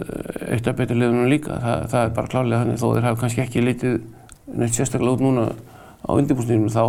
eitt 0.54 0.68
af 0.70 0.76
betur 0.78 0.98
liðunum 1.00 1.30
líka. 1.32 1.58
Það, 1.62 1.86
það 1.92 2.04
er 2.04 2.16
bara 2.18 2.32
klálega 2.34 2.60
þannig 2.62 2.82
þó 2.82 2.88
þeir 2.88 3.06
hafa 3.08 3.20
kannski 3.24 3.42
ekki 3.42 3.64
litið 3.66 3.96
neitt 4.52 4.76
sérstaklega 4.76 5.16
út 5.16 5.24
núna 5.24 5.46
á 6.02 6.10
undirbúrsnýjum 6.14 6.70
þá 6.72 6.82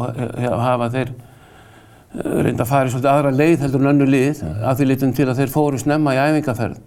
hafa 0.63 0.89
þeir 0.93 1.13
eh, 1.13 2.35
reynda 2.45 2.65
að 2.65 2.71
fara 2.71 2.89
í 2.89 2.93
svolítið 2.93 3.11
aðra 3.13 3.33
leið 3.37 3.65
heldur 3.65 3.83
en 3.83 3.91
önnu 3.93 4.09
lið 4.09 4.43
að 4.43 4.79
því 4.79 4.89
litum 4.89 5.15
til 5.17 5.27
að 5.29 5.41
þeir 5.41 5.53
fóru 5.53 5.81
snemma 5.81 6.15
í 6.15 6.21
æfingaferð 6.21 6.79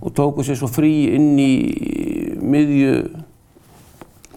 og 0.00 0.14
tóku 0.16 0.46
sér 0.46 0.58
svo 0.58 0.70
frí 0.70 0.92
inn 1.14 1.34
í 1.38 1.50
miðju 2.40 2.94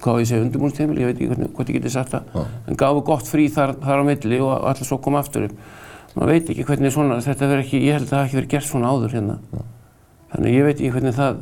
hvað 0.04 0.20
ég 0.20 0.28
segja, 0.30 0.44
undirbúrstímil, 0.44 0.98
ég 1.00 1.10
veit 1.10 1.16
ekki 1.16 1.30
hvernig, 1.32 1.52
hvort 1.56 1.70
ég 1.72 1.78
geti 1.80 1.92
sagt 1.94 2.12
það, 2.12 2.42
en 2.68 2.80
gafu 2.80 3.04
gott 3.08 3.30
frí 3.30 3.46
þar, 3.52 3.78
þar 3.80 4.04
á 4.04 4.08
milli 4.10 4.40
og 4.44 4.66
allir 4.68 4.88
svo 4.90 4.98
kom 5.04 5.16
aftur 5.16 5.48
upp. 5.48 5.54
Maður 6.14 6.32
veit 6.34 6.52
ekki 6.54 6.68
hvernig 6.68 6.94
svona, 6.94 7.22
þetta 7.24 7.50
verður 7.50 7.66
ekki, 7.66 7.82
ég 7.84 7.98
held 7.98 8.08
að 8.08 8.14
það 8.14 8.22
hafi 8.22 8.30
ekki 8.30 8.40
verið 8.40 8.54
gert 8.54 8.70
svona 8.70 8.94
áður 8.94 9.18
hérna. 9.18 9.40
Þannig 10.34 10.56
ég 10.58 10.68
veit 10.68 10.78
ekki 10.78 10.94
hvernig 10.94 11.18
það 11.18 11.42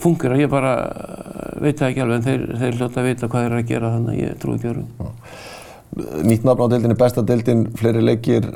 funkar, 0.00 0.36
ég 0.40 0.50
bara 0.50 0.74
eh, 0.80 1.60
veit 1.64 1.78
það 1.78 1.88
ekki 1.90 2.04
alveg, 2.04 2.18
en 2.20 2.26
þeir, 2.26 2.44
þeir 2.62 2.78
hljóta 2.78 3.02
að 3.02 3.08
vita 3.10 3.28
hvað 3.28 3.44
þeir 3.44 3.50
eru 3.50 3.60
að 3.60 3.70
gera 3.70 3.94
þannig 3.94 4.12
að 4.14 4.20
ég 4.22 4.40
trúi 4.40 4.56
ekki 4.56 4.70
öðrum. 4.72 4.90
Nýtt 6.30 6.44
nafn 6.46 6.64
á 6.64 6.66
deildinni, 6.70 6.96
besta 6.98 7.24
deildin, 7.26 7.64
fleiri 7.76 8.02
leikir, 8.04 8.46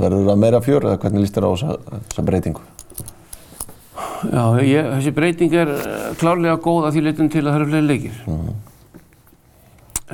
verður 0.00 0.30
það 0.30 0.40
meira 0.42 0.62
fjör 0.64 0.88
eða 0.88 1.00
hvernig 1.02 1.24
líst 1.24 1.36
þér 1.36 1.46
á 1.46 1.50
þessa, 1.52 2.24
breytingu? 2.26 2.64
Já, 4.24 4.44
ég, 4.64 4.86
þessi 4.96 5.12
breyting 5.14 5.56
er 5.60 5.72
eh, 5.74 6.06
klárlega 6.20 6.56
góð 6.64 6.88
að 6.88 6.96
því 6.96 7.02
leitum 7.08 7.30
til 7.32 7.44
að 7.44 7.50
það 7.50 7.58
eru 7.60 7.70
fleiri 7.70 7.88
leikir. 7.90 8.22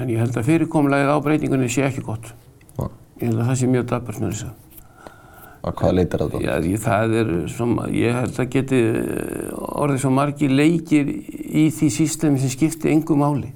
En 0.01 0.11
ég 0.11 0.23
held 0.23 0.37
að 0.39 0.49
fyrirkomlegið 0.51 1.13
á 1.15 1.17
breytingunni 1.25 1.71
sé 1.71 1.87
ekki 1.87 2.05
gott. 2.07 2.33
Já. 2.77 2.89
Ég 3.21 3.29
held 3.29 3.41
að 3.43 3.49
það 3.51 3.59
sé 3.61 3.69
mjög 3.69 3.89
dabart 3.91 4.21
með 4.21 4.31
þess 4.33 4.49
að. 4.49 4.59
Að 5.61 5.75
hvað 5.77 5.97
leitar 5.99 6.23
þetta? 6.25 6.39
Já, 6.41 6.53
ég, 6.65 6.79
það 6.81 7.15
er 7.21 7.33
svona, 7.53 7.89
ég 7.93 8.15
held 8.17 8.39
að 8.41 8.47
geti 8.55 8.79
eh, 8.81 9.51
orðið 9.83 9.99
svo 10.01 10.13
margir 10.17 10.55
leikir 10.55 11.11
í 11.13 11.67
því 11.77 11.89
sístemi 11.93 12.41
sem 12.41 12.53
skipti 12.55 12.89
engu 12.95 13.17
máli. 13.21 13.51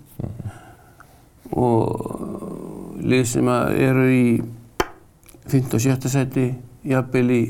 Og 1.54 3.00
lið 3.00 3.24
sem 3.30 3.48
eru 3.48 4.04
í 4.12 4.26
5. 5.48 5.72
og 5.76 5.80
7. 5.80 6.12
seti, 6.12 6.46
jafnvel 6.88 7.24
í, 7.32 7.42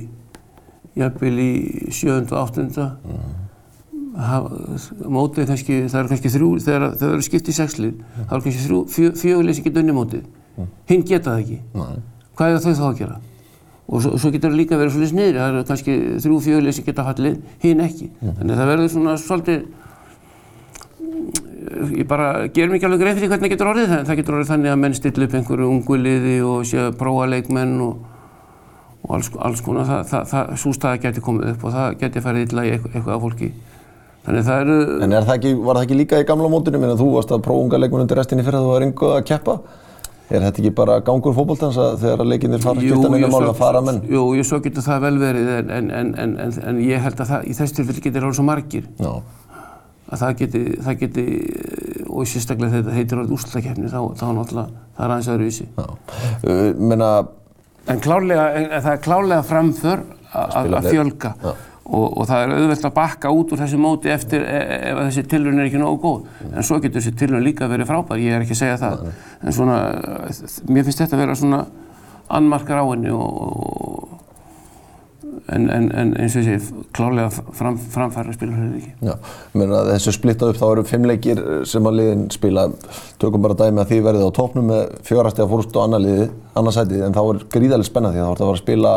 jafnvel 1.03 1.35
í 1.43 1.51
7. 1.91 2.15
og 2.23 2.39
8. 2.45 2.87
Hafa, 4.15 4.79
mótið 5.11 5.51
kannski, 5.51 5.81
það 5.91 6.01
eru 6.05 6.11
kannski 6.13 6.31
þrjú, 6.31 6.49
þegar 6.63 6.89
þau 7.01 7.09
eru 7.09 7.27
skipt 7.27 7.51
í 7.51 7.55
sexlið, 7.57 7.95
það 8.21 8.35
eru 8.37 8.45
kannski 8.47 8.67
þrjú, 8.69 8.81
fjö, 8.95 9.13
fjögurlið 9.19 9.59
sem 9.59 9.67
geta 9.67 9.83
unni 9.83 9.97
mótið. 9.97 10.29
Hinn 10.91 11.07
geta 11.07 11.35
það 11.35 11.45
ekki. 11.45 11.61
Nei. 11.75 12.03
Hvað 12.39 12.57
er 12.57 12.63
þau 12.65 12.75
þá 12.75 12.85
að 12.89 12.99
gera? 13.01 13.17
Og 13.85 14.01
svo, 14.01 14.15
svo 14.17 14.31
getur 14.33 14.53
það 14.53 14.61
líka 14.63 14.79
verið 14.81 14.95
svolítið 14.95 15.11
sniðri, 15.13 15.41
það 15.41 15.51
eru 15.51 15.65
kannski 15.69 15.95
þrjú, 16.25 16.37
fjögurlið 16.47 16.77
sem 16.77 16.87
geta 16.87 17.05
fallið, 17.05 17.35
hinn 17.65 17.83
ekki. 17.85 18.07
Þannig 18.23 18.55
að 18.55 18.61
það 18.61 18.71
verður 18.71 18.89
svona 18.95 19.17
svolítið, 19.21 19.67
ég 21.99 22.09
bara 22.09 22.31
ger 22.55 22.73
ekki 22.79 22.89
alveg 22.89 23.05
greið 23.05 23.21
fyrir 23.21 23.33
hvernig 23.35 23.45
það 23.45 23.55
getur 23.55 23.71
orðið 23.75 23.93
það, 23.93 24.03
það 24.09 24.19
getur 24.23 24.39
orðið 24.39 24.51
þannig 24.55 24.73
að 24.73 24.81
menn 24.85 24.97
stilla 24.97 25.29
upp 25.29 25.37
einhverju 25.39 25.69
ungu 25.75 26.01
liði 26.01 26.35
og 26.49 26.65
sé 26.71 26.81
að 26.81 26.99
prófa 27.03 27.29
leikmenn 27.35 27.77
og, 27.85 27.95
og 29.05 29.15
alls, 29.19 29.31
alls 29.51 29.63
konar, 29.69 29.87
það, 29.91 30.03
það, 30.15 30.27
það, 30.33 30.57
svo 30.65 30.75
staða 30.79 31.03
geti 31.05 31.25
komið 31.29 31.53
upp 31.53 31.69
og 31.69 31.77
það 31.77 32.01
geti 32.01 32.25
farið 32.25 32.49
illa 32.49 32.65
í 32.65 32.75
eitthvað, 32.79 33.15
af 33.19 33.25
fólki. 33.29 33.53
Þannig 34.25 34.41
að 34.41 34.49
það 34.49 34.61
eru, 34.65 34.77
En 35.05 35.13
er 35.13 35.29
það 35.29 35.39
ekki, 35.39 35.57
var 35.61 35.77
það 35.77 35.87
ekki 35.87 35.97
líka 36.01 36.25
í 36.25 36.29
gamla 36.29 36.49
mótinu? 36.49 36.81
Minna, 36.81 36.97
þú 36.97 37.11
varst 37.19 37.33
að 37.37 37.45
prófa 37.45 37.67
unga 37.67 37.81
leikmenn 37.83 38.07
undir 38.07 38.17
restinni 38.17 38.45
fyrir 38.47 38.63
að 38.63 38.65
þú 38.65 38.71
var 38.73 38.87
yngu 38.87 39.11
að 39.13 39.27
keppa. 39.29 39.61
Er 40.33 40.41
þetta 40.41 40.63
ekki 40.63 40.71
bara 40.73 40.95
gangur 41.05 41.35
fótboltans 41.37 41.77
að 41.77 41.99
þegar 42.01 42.29
leikinnir 42.31 42.63
fara 42.65 42.81
að 42.81 42.87
skipta 42.89 43.11
neina 43.13 43.29
mál 43.29 43.43
að 43.51 43.59
fara 43.59 43.83
menn? 43.85 43.99
jú, 44.09 44.23
jú, 44.39 44.45
svo 44.49 44.61
getur 44.65 44.87
það 44.87 45.03
vel 45.05 45.19
verið 45.21 45.51
en, 45.59 45.71
en, 45.77 45.91
en, 46.01 46.13
en, 46.23 46.33
en, 46.47 46.55
en 46.71 46.79
ég 46.81 47.03
held 47.05 47.21
að 47.21 47.29
það, 47.33 47.45
í 47.45 47.57
þessu 47.59 47.77
tilfelli 47.79 48.05
getur 48.07 48.25
orðið 48.25 48.39
svo 48.39 48.47
margir 48.49 48.87
Já. 48.97 49.11
að 50.09 50.23
það 50.23 50.33
geti, 50.41 50.63
það 50.87 50.99
geti 51.03 51.27
og 52.09 52.31
sérstaklega 52.31 52.73
þegar 52.73 52.87
þetta 52.87 52.97
heitir 52.97 53.21
orðið 53.21 53.37
úrslutakefni 53.37 53.93
þá, 53.93 54.01
þá 54.23 54.27
náttúrulega, 54.39 54.83
það 54.97 55.05
er 55.05 55.15
aðeins 55.15 55.31
öðruvísi. 55.35 55.69
Já. 55.77 55.87
Uh, 56.49 56.67
menna, 56.81 57.13
En, 57.85 58.01
klárlega, 58.01 58.45
en 58.57 58.71
það 58.81 58.93
er 58.95 59.01
klárlega 59.05 59.45
framför 59.45 60.05
að 60.33 60.77
að 60.79 60.87
fjölga 60.89 61.35
Já. 61.43 61.51
Og, 61.85 62.07
og 62.17 62.29
það 62.29 62.43
er 62.43 62.55
auðvelt 62.57 62.87
að 62.89 62.95
bakka 62.97 63.33
út 63.35 63.53
úr 63.53 63.61
þessu 63.61 63.79
móti 63.81 64.13
eftir 64.13 64.45
e- 64.45 64.65
e- 64.65 64.81
ef 64.91 64.99
að 64.99 65.09
þessi 65.11 65.27
tilraun 65.35 65.61
er 65.61 65.69
ekki 65.69 65.83
nógu 65.83 66.01
góð. 66.01 66.49
En 66.51 66.65
svo 66.65 66.81
getur 66.81 67.01
þessi 67.01 67.15
tilraun 67.21 67.45
líka 67.45 67.69
verið 67.69 67.91
frábær, 67.91 68.23
ég 68.23 68.37
er 68.37 68.45
ekki 68.45 68.57
að 68.57 68.63
segja 68.63 68.81
það. 68.81 69.07
En 69.45 69.57
svona, 69.59 69.79
mér 70.71 70.87
finnst 70.87 71.05
þetta 71.05 71.19
að 71.19 71.25
vera 71.27 71.39
svona 71.39 71.65
annmarkar 72.33 72.81
á 72.81 72.85
henni 72.89 73.13
og, 73.13 74.15
en, 75.53 75.67
en, 75.69 75.91
en 75.93 76.15
eins 76.17 76.39
og 76.39 76.41
ég 76.41 76.63
segi, 76.63 76.87
klárlega 76.97 77.29
fram, 77.53 77.77
framfæra 77.77 78.33
að 78.33 78.39
spila 78.39 78.57
fyrir 78.57 78.79
ekki. 78.79 78.95
já, 79.05 79.15
menna 79.61 79.83
þessu 79.91 80.15
splitta 80.17 80.49
upp 80.49 80.61
þá 80.63 80.67
eru 80.71 80.87
fimm 80.89 81.05
leikir 81.11 81.43
sem 81.69 81.85
að 81.85 81.99
liðin 82.01 82.25
spila. 82.33 82.65
Tökum 83.21 83.45
bara 83.45 83.59
dæmi 83.61 83.85
að 83.85 83.93
því 83.93 84.01
verðið 84.09 84.33
á 84.33 84.37
topnum 84.41 84.73
með 84.73 84.97
fjórastega 85.05 85.51
fórst 85.53 85.77
og 85.77 85.85
annar 85.85 86.05
liði, 86.07 86.31
annarsætið, 86.57 87.05
en 87.05 87.17
þá 87.19 87.23
er 87.27 87.45
gríðarlega 87.59 87.91
spennandi 87.93 88.23
því 88.23 88.25
þá 88.25 88.33
ertu 88.33 88.47
að 88.47 88.49
fara 88.49 88.57
að 88.57 88.65
spila 88.65 88.97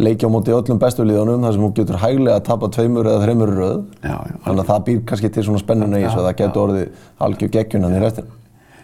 leiki 0.00 0.26
á 0.26 0.30
móti 0.32 0.52
öllum 0.54 0.80
bestu 0.80 1.04
liðunum 1.06 1.44
þar 1.44 1.56
sem 1.56 1.64
þú 1.64 1.70
getur 1.76 1.98
hæglega 2.00 2.36
að 2.40 2.44
tapa 2.48 2.68
tveimur 2.74 3.08
eða 3.10 3.24
þreimur 3.24 3.52
röð. 3.56 3.80
Já, 4.00 4.14
já, 4.16 4.36
Þannig 4.44 4.62
að 4.62 4.70
það 4.70 4.84
býr 4.88 5.00
kannski 5.10 5.30
til 5.34 5.44
svona 5.46 5.62
spennuna 5.62 6.00
í 6.00 6.06
þessu 6.06 6.20
að 6.20 6.28
það 6.28 6.38
getur 6.40 6.62
orðið 6.64 7.04
algjör 7.26 7.52
geggjunan 7.56 7.96
í 7.96 8.00
restina. 8.04 8.38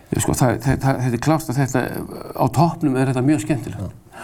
Ég, 0.07 0.23
sko, 0.23 0.37
það, 0.39 0.61
það, 0.67 0.79
það, 0.85 1.01
þetta 1.07 1.19
er 1.19 1.25
klárt 1.27 1.51
að 1.51 1.61
þetta, 1.63 1.83
á 2.37 2.45
toppnum 2.59 3.01
er 3.01 3.11
þetta 3.11 3.25
mjög 3.27 3.43
skemmtilegt. 3.47 4.23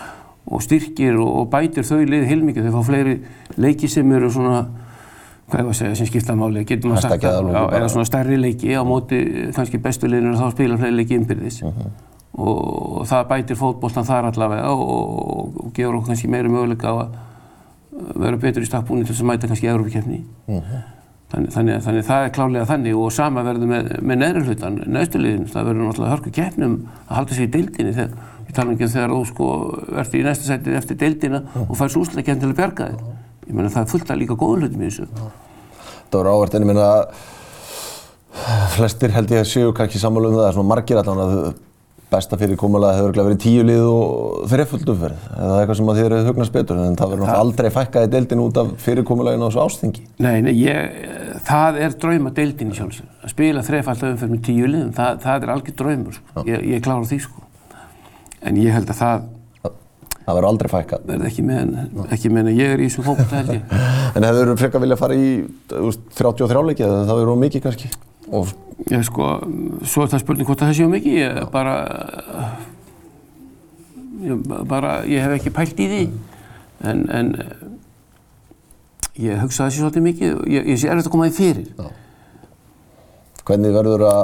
Og 0.53 0.63
styrkir 0.63 1.19
og, 1.23 1.33
og 1.41 1.51
bætir 1.51 1.87
þau 1.87 1.99
lið 2.07 2.29
heilmikið, 2.29 2.69
þau 2.69 2.79
fá 2.79 2.89
fleiri 2.91 3.19
leiki 3.63 3.91
sem 3.91 4.15
eru 4.15 4.31
svona, 4.35 4.63
hvað 5.49 5.63
ég 5.63 5.69
var 5.69 5.75
að 5.75 5.81
segja, 5.81 5.99
sem 5.99 6.11
skipta 6.11 6.37
máli, 6.39 6.65
getur 6.69 6.93
maður 6.93 7.07
sagt 7.09 7.25
það, 7.25 7.51
já, 7.55 7.61
eða 7.79 7.91
svona 7.95 8.09
stærri 8.11 8.39
leiki 8.41 8.75
á 8.75 8.83
móti 8.87 9.21
kannski 9.55 9.81
bestu 9.83 10.11
liðinu 10.11 10.35
þá 10.39 10.49
spila 10.55 10.79
fleiri 10.81 10.99
leiki 10.99 11.19
innbyrðis 11.19 11.61
og 12.39 13.03
það 13.11 13.27
bætir 13.29 13.59
fótboltan 13.61 14.07
þar 14.09 14.31
allavega 14.31 14.71
og, 14.73 14.83
og, 14.89 15.73
gefur 15.77 15.99
okkur 15.99 16.09
kannski 16.13 16.31
meiri 16.33 16.49
möguleika 16.49 16.89
á 16.89 16.95
að 17.03 18.17
vera 18.17 18.37
betur 18.41 18.65
í 18.65 18.69
stakkbúinu 18.71 19.05
til 19.05 19.13
þess 19.15 19.23
að 19.25 19.29
mæta 19.33 19.49
kannski 19.51 19.67
í 19.69 19.73
Európa-keppni. 19.73 20.21
Þannig, 21.33 21.49
þannig, 21.55 21.75
að- 21.77 21.85
þannig 21.87 22.03
að 22.03 22.09
það 22.09 22.25
er 22.27 22.33
klálega 22.37 22.67
þannig 22.69 22.97
og 23.01 23.13
sama 23.13 23.43
verður 23.45 23.69
með, 23.71 23.87
með 24.05 24.19
neðri 24.21 24.43
hlutan, 24.49 24.75
neðstuliðin, 24.97 25.47
það 25.49 25.69
verður 25.69 25.87
náttúrulega 25.87 26.13
hörku 26.13 26.33
keppnum 26.37 26.75
að 27.09 27.15
halda 27.17 27.35
sig 27.39 27.47
í 27.47 27.53
deildinni 27.55 27.95
þegar, 27.97 28.27
ég 28.49 28.57
tala 28.59 28.73
ekki 28.75 28.85
um 28.89 28.93
þegar 28.93 29.15
þú 29.15 29.21
sko 29.31 29.47
ert 30.03 30.13
í 30.19 30.23
næsta 30.27 30.49
sætið 30.51 30.77
eftir 30.81 30.99
deildina 31.01 31.41
og 31.69 31.73
fær 31.81 31.93
súsleikinn 31.95 32.41
til 32.43 32.51
að 32.53 32.57
bjarga 32.61 32.89
þig. 32.91 33.07
Ég 33.49 33.55
meina 33.57 33.73
það 33.73 33.83
er 33.87 33.91
fullt 33.95 34.11
af 34.13 34.21
líka 34.21 34.37
góðu 34.43 34.61
hlutum 34.61 34.83
í 34.85 34.91
þessu. 34.91 35.09
Það 36.13 36.19
var 36.21 36.33
ávert 36.35 36.55
en 36.59 36.67
ég 36.67 36.69
meina 36.73 36.91
flestir 38.77 39.13
held 39.17 39.33
ég 39.33 39.43
að 39.45 39.51
séu 39.53 39.73
kannski 39.77 40.01
sammála 40.01 40.29
um 40.33 40.37
það, 40.41 40.53
svona 40.57 40.69
margir 40.73 41.01
allan 41.01 41.21
að 41.25 41.35
besta 42.13 42.39
fyrir 42.41 42.59
komulega 42.61 42.99
hefur 42.99 43.17
verið 43.17 43.41
tíu 43.43 43.65
lið 43.67 43.83
og 43.89 44.47
þreföld 44.53 44.93
umferð 44.95 45.27
eða 45.33 45.59
eitthvað 45.63 45.79
sem 45.81 45.91
að 45.93 45.99
þið 46.01 46.07
eru 46.09 46.21
hugnast 46.29 46.55
betur 46.55 46.81
en 46.83 46.97
það 47.01 47.13
verður 47.13 47.23
náttúrulega 47.25 47.43
aldrei 47.47 47.71
fækkaði 47.77 48.13
deildin 48.15 48.43
út 48.45 48.61
af 48.63 48.73
fyrirkomulegin 48.87 49.45
á 49.45 49.47
þessu 49.49 49.63
ástingi. 49.65 50.07
Nei, 50.23 50.35
nei, 50.47 50.53
ég, 50.61 50.97
það 51.49 51.81
er 51.87 51.99
drauma 52.05 52.35
deildin 52.37 52.73
í 52.73 52.79
sjálfsög. 52.79 53.13
Að 53.23 53.35
spila 53.35 53.67
þrefald 53.67 54.07
umferð 54.13 54.35
með 54.37 54.43
tíu 54.49 54.69
liðum, 54.71 54.93
það, 54.97 55.23
það 55.27 55.47
er 55.47 55.55
algjör 55.57 55.79
draumur, 55.83 56.19
sko. 56.19 56.45
Ég, 56.49 56.67
ég 56.73 56.85
klára 56.85 57.09
því, 57.09 57.21
sko. 57.27 57.47
En 58.43 58.59
ég 58.61 58.75
held 58.77 58.91
að 58.93 59.01
það 59.03 59.31
Það 60.23 60.37
verður 60.37 60.47
aldrei 60.53 60.71
fækkað. 60.71 61.07
verði 61.09 61.27
ekki 61.33 61.43
með, 61.43 61.71
ekki 62.15 62.31
með 62.31 62.49
en 62.53 62.59
ég 62.61 62.73
er 62.77 62.83
í 62.83 62.85
þessu 62.87 63.03
fólkvölda 63.09 63.41
held 63.41 63.55
ég. 63.57 63.73
En 64.17 64.27
hefur 64.29 64.51
þú 64.53 64.55
frekar 64.61 64.83
viljað 64.85 65.01
fara 65.01 65.17
í 65.19 65.31
þú 65.73 65.81
veist, 65.89 66.05
33 66.21 66.63
leiki 66.69 66.85
eða 66.87 67.01
það 67.09 67.19
verður 67.19 67.41
mikið 67.43 67.65
kannski? 67.65 67.91
Og 68.31 68.53
Ég 68.91 69.03
sko, 69.07 69.27
svo 69.87 70.03
er 70.05 70.11
það 70.11 70.23
spurning 70.25 70.49
hvort 70.49 70.63
það 70.65 70.73
séu 70.81 70.89
mikið, 70.91 71.17
ég 71.21 71.51
bara, 71.53 71.75
ég, 74.27 74.47
bara, 74.69 74.95
ég 75.07 75.23
hef 75.23 75.37
ekki 75.39 75.53
pælt 75.55 75.79
í 75.83 75.89
því, 75.93 76.03
en, 76.91 77.05
en 77.15 77.33
ég 79.23 79.39
hugsa 79.43 79.67
það 79.67 79.75
sé 79.75 79.83
svolítið 79.83 80.07
mikið, 80.09 80.39
ég, 80.51 80.71
ég 80.73 80.81
sé 80.83 80.91
erfitt 80.91 81.07
að 81.11 81.15
koma 81.15 81.29
því 81.31 81.37
fyrir. 81.39 81.91
hvernig 83.47 83.75
verður 83.75 84.05
að, 84.11 84.23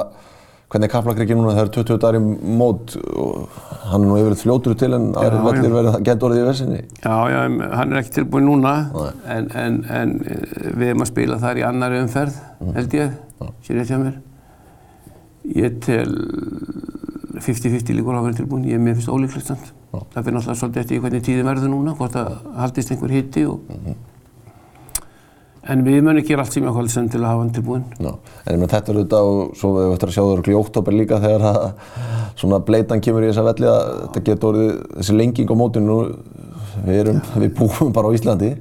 hvernig 0.69 0.89
er 0.89 0.93
kaplakriki 0.93 1.35
núna? 1.39 1.55
Þegar 1.57 1.71
20 1.79 1.99
dagar 2.03 2.19
í 2.19 2.23
mót 2.59 2.93
og 2.99 3.59
hann 3.89 4.03
er 4.03 4.07
nú 4.11 4.19
yfirleitt 4.19 4.43
fljótur 4.43 4.77
til 4.79 4.93
en 4.95 5.09
aðrir 5.17 5.39
Já, 5.39 5.45
vellir 5.49 5.69
já. 5.69 5.75
verður 5.79 6.03
gett 6.09 6.25
orðið 6.27 6.43
í 6.43 6.47
versinni. 6.51 6.81
Já, 7.03 7.15
já, 7.33 7.39
hann 7.79 7.93
er 7.95 8.01
ekki 8.03 8.17
tilbúin 8.19 8.47
núna, 8.51 8.75
en, 9.25 9.49
en, 9.63 9.79
en 10.01 10.17
eh, 10.27 10.73
við 10.75 10.91
erum 10.93 11.05
að 11.07 11.13
spila 11.15 11.39
þar 11.41 11.61
í 11.63 11.67
annari 11.71 12.03
umferð, 12.03 12.41
held 12.75 12.97
ég, 12.99 13.15
sér 13.65 13.79
rétt 13.81 13.93
hjá 13.93 14.01
mér. 14.03 14.19
Ég 15.47 15.79
tel 15.83 16.09
50-50 17.39 17.95
líkur 17.95 18.15
á 18.15 18.19
að 18.19 18.29
vera 18.29 18.37
tilbúin, 18.41 18.67
ég 18.67 18.75
er 18.75 18.83
mér 18.83 18.97
finnst 18.97 19.11
ólíklegt 19.11 19.47
samt. 19.47 19.71
Það 19.89 20.23
fyrir 20.25 20.35
náttúrulega 20.35 20.59
svolítið 20.59 20.81
eftir 20.83 21.03
hvernig 21.03 21.25
tíðin 21.25 21.47
verður 21.47 21.71
núna, 21.71 21.95
hvort 21.97 22.15
það 22.17 22.31
haldist 22.59 22.93
einhver 22.93 23.13
hitti 23.15 23.45
og... 23.49 23.59
En 25.69 25.83
við 25.85 25.99
munum 26.01 26.25
gera 26.25 26.41
allt 26.41 26.55
sem 26.55 26.63
ég 26.63 26.69
ákvæmlega 26.71 26.93
sem 26.93 27.09
til 27.13 27.19
að 27.19 27.27
hafa 27.29 27.41
hann 27.43 27.51
tilbúin. 27.53 27.83
Já, 28.01 28.09
en 28.09 28.55
ég 28.55 28.57
meina 28.57 28.71
þetta 28.71 28.91
er 28.91 28.99
auðvitað 28.99 29.27
og 29.29 29.51
svo 29.59 29.71
við 29.75 29.91
eftir 29.93 30.09
að 30.09 30.15
sjá 30.15 30.21
það 30.21 30.31
örugglega 30.33 30.55
í 30.55 30.59
oktober 30.59 30.95
líka 30.95 31.19
þegar 31.21 31.45
að 31.49 31.59
svona 32.39 32.59
bleitan 32.65 33.03
kemur 33.05 33.25
í 33.25 33.29
þessa 33.29 33.43
velli 33.45 33.69
að 33.69 33.91
þetta 34.05 34.23
getur 34.29 34.49
orðið 34.49 34.71
þessi 34.95 35.17
lenging 35.19 35.53
á 35.53 35.55
mótinu. 35.59 35.99
Við 36.87 37.01
erum, 37.03 37.21
við 37.43 37.53
búum 37.59 37.93
bara 37.93 38.09
á 38.09 38.15
Íslandi 38.17 38.53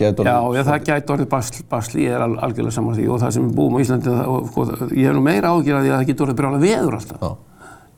getur 0.00 0.28
Já, 0.28 0.34
orðið 0.40 0.58
já, 0.60 0.64
það 0.68 0.86
gæti 0.88 1.12
orðið 1.14 1.28
basl, 1.34 1.64
basli, 1.70 2.04
ég 2.06 2.14
er 2.16 2.24
al, 2.24 2.34
algjörlega 2.46 2.76
saman 2.78 2.96
því 2.96 3.08
og 3.12 3.20
það 3.22 3.34
sem 3.36 3.48
við 3.48 3.56
búum 3.58 3.76
á 3.76 3.78
Íslandi, 3.84 4.12
það, 4.14 4.30
og, 4.32 4.46
sko, 4.50 4.88
ég 4.96 5.08
hef 5.08 5.16
nú 5.16 5.24
meira 5.24 5.52
ágjör 5.52 5.78
að 5.78 5.84
því 5.84 5.90
að 5.90 5.98
það 5.98 6.08
getur 6.10 6.26
orðið 6.26 6.38
brjála 6.40 6.62
veður 6.64 6.96
alltaf. 7.00 7.20
Já, 7.20 7.32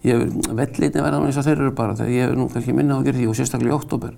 Ég 0.06 0.20
hef 0.20 0.50
vellitin 0.54 1.02
verða 1.02 1.18
eins 1.26 1.38
og 1.40 1.46
þeir 1.46 1.60
eru 1.64 1.72
bara 1.74 1.96
þegar 1.98 2.12
ég 2.14 2.28
hef 2.28 2.36
nú 2.38 2.46
kannski 2.52 2.74
minna 2.76 2.98
ágjör 3.00 3.16
því 3.16 3.26
og 3.30 3.36
sérstaklega 3.38 3.72
í 3.72 3.76
oktober. 3.76 4.12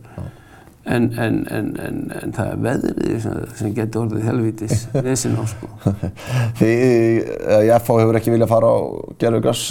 En, 0.89 1.07
en, 1.21 1.39
en, 1.53 1.69
en, 1.85 1.97
en 2.17 2.33
það 2.37 2.51
er 2.51 2.61
veðrið 2.65 3.15
sem, 3.25 3.39
sem 3.61 3.75
getur 3.77 4.07
orðið 4.07 4.27
helvítis 4.29 4.87
vesin 5.07 5.37
á 5.37 5.45
sko. 5.49 5.69
Þið, 6.59 6.75
eða 7.39 7.61
í 7.65 7.73
FH 7.79 7.99
hefur 8.03 8.21
ekki 8.21 8.35
viljað 8.35 8.53
fara 8.53 8.73
á 8.73 8.77
gerfugas 9.21 9.65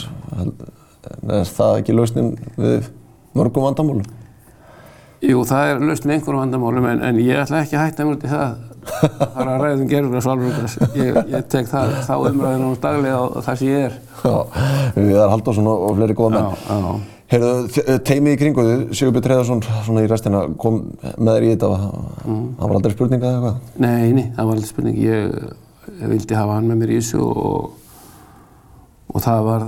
er 1.27 1.49
það 1.49 1.81
ekki 1.81 1.95
lausnin 1.97 2.33
við 2.57 2.89
mörgum 3.37 3.67
vandamálum? 3.67 4.05
Jú, 5.25 5.41
það 5.49 5.71
er 5.71 5.79
löst 5.89 6.05
með 6.05 6.19
einhverjum 6.19 6.41
vandamálum 6.43 6.85
en, 6.91 6.99
en 7.07 7.19
ég 7.23 7.39
ætla 7.41 7.63
ekki 7.63 7.77
að 7.79 7.85
hætta 7.87 8.05
mér 8.05 8.17
út 8.17 8.25
í 8.27 8.31
það. 8.31 8.57
Það 8.87 9.31
fara 9.33 9.53
að 9.55 9.61
ræða 9.63 9.77
um 9.81 9.87
gerfugras 9.91 10.27
og 10.27 10.33
alvegras. 10.35 10.75
Ég, 10.95 11.17
ég 11.33 11.47
tek 11.51 11.67
það, 11.71 11.93
þá 12.07 12.13
umræðinu 12.29 12.67
um 12.69 12.75
daglega 12.83 13.17
og 13.25 13.37
það 13.47 13.57
sem 13.59 13.67
ég 13.71 13.85
er. 13.87 13.95
Já, 14.21 14.35
Viðar 14.95 15.31
Halldórsson 15.33 15.69
og 15.73 15.95
fleiri 15.97 16.15
góða 16.19 16.43
menn. 16.45 17.01
Heyrðu, 17.27 17.49
þ- 17.75 17.97
teimið 18.07 18.35
í 18.37 18.39
kringu 18.39 18.63
þið, 18.63 18.83
Sigurbjörn 18.95 19.25
Treðarsson 19.25 19.63
svona 19.67 20.03
í 20.05 20.07
restina, 20.07 20.43
kom 20.63 20.77
með 21.17 21.33
þér 21.33 21.43
í 21.43 21.49
þetta 21.55 21.71
og 21.73 21.81
Mm. 22.27 22.45
það 22.59 22.69
var 22.69 22.75
aldrei 22.77 22.93
spurninga 22.93 23.27
eða 23.27 23.35
eitthvað? 23.41 23.57
Nei, 23.83 24.11
nei, 24.15 24.23
það 24.37 24.45
var 24.47 24.55
alltaf 24.55 24.69
spurning. 24.71 24.95
Ég, 25.03 25.35
ég 25.97 26.07
vildi 26.13 26.35
hafa 26.39 26.55
hann 26.55 26.69
með 26.71 26.79
mér 26.85 26.93
í 26.95 27.01
þessu 27.01 27.19
og, 27.25 27.67
og 29.11 29.21
það 29.27 29.43
var 29.49 29.65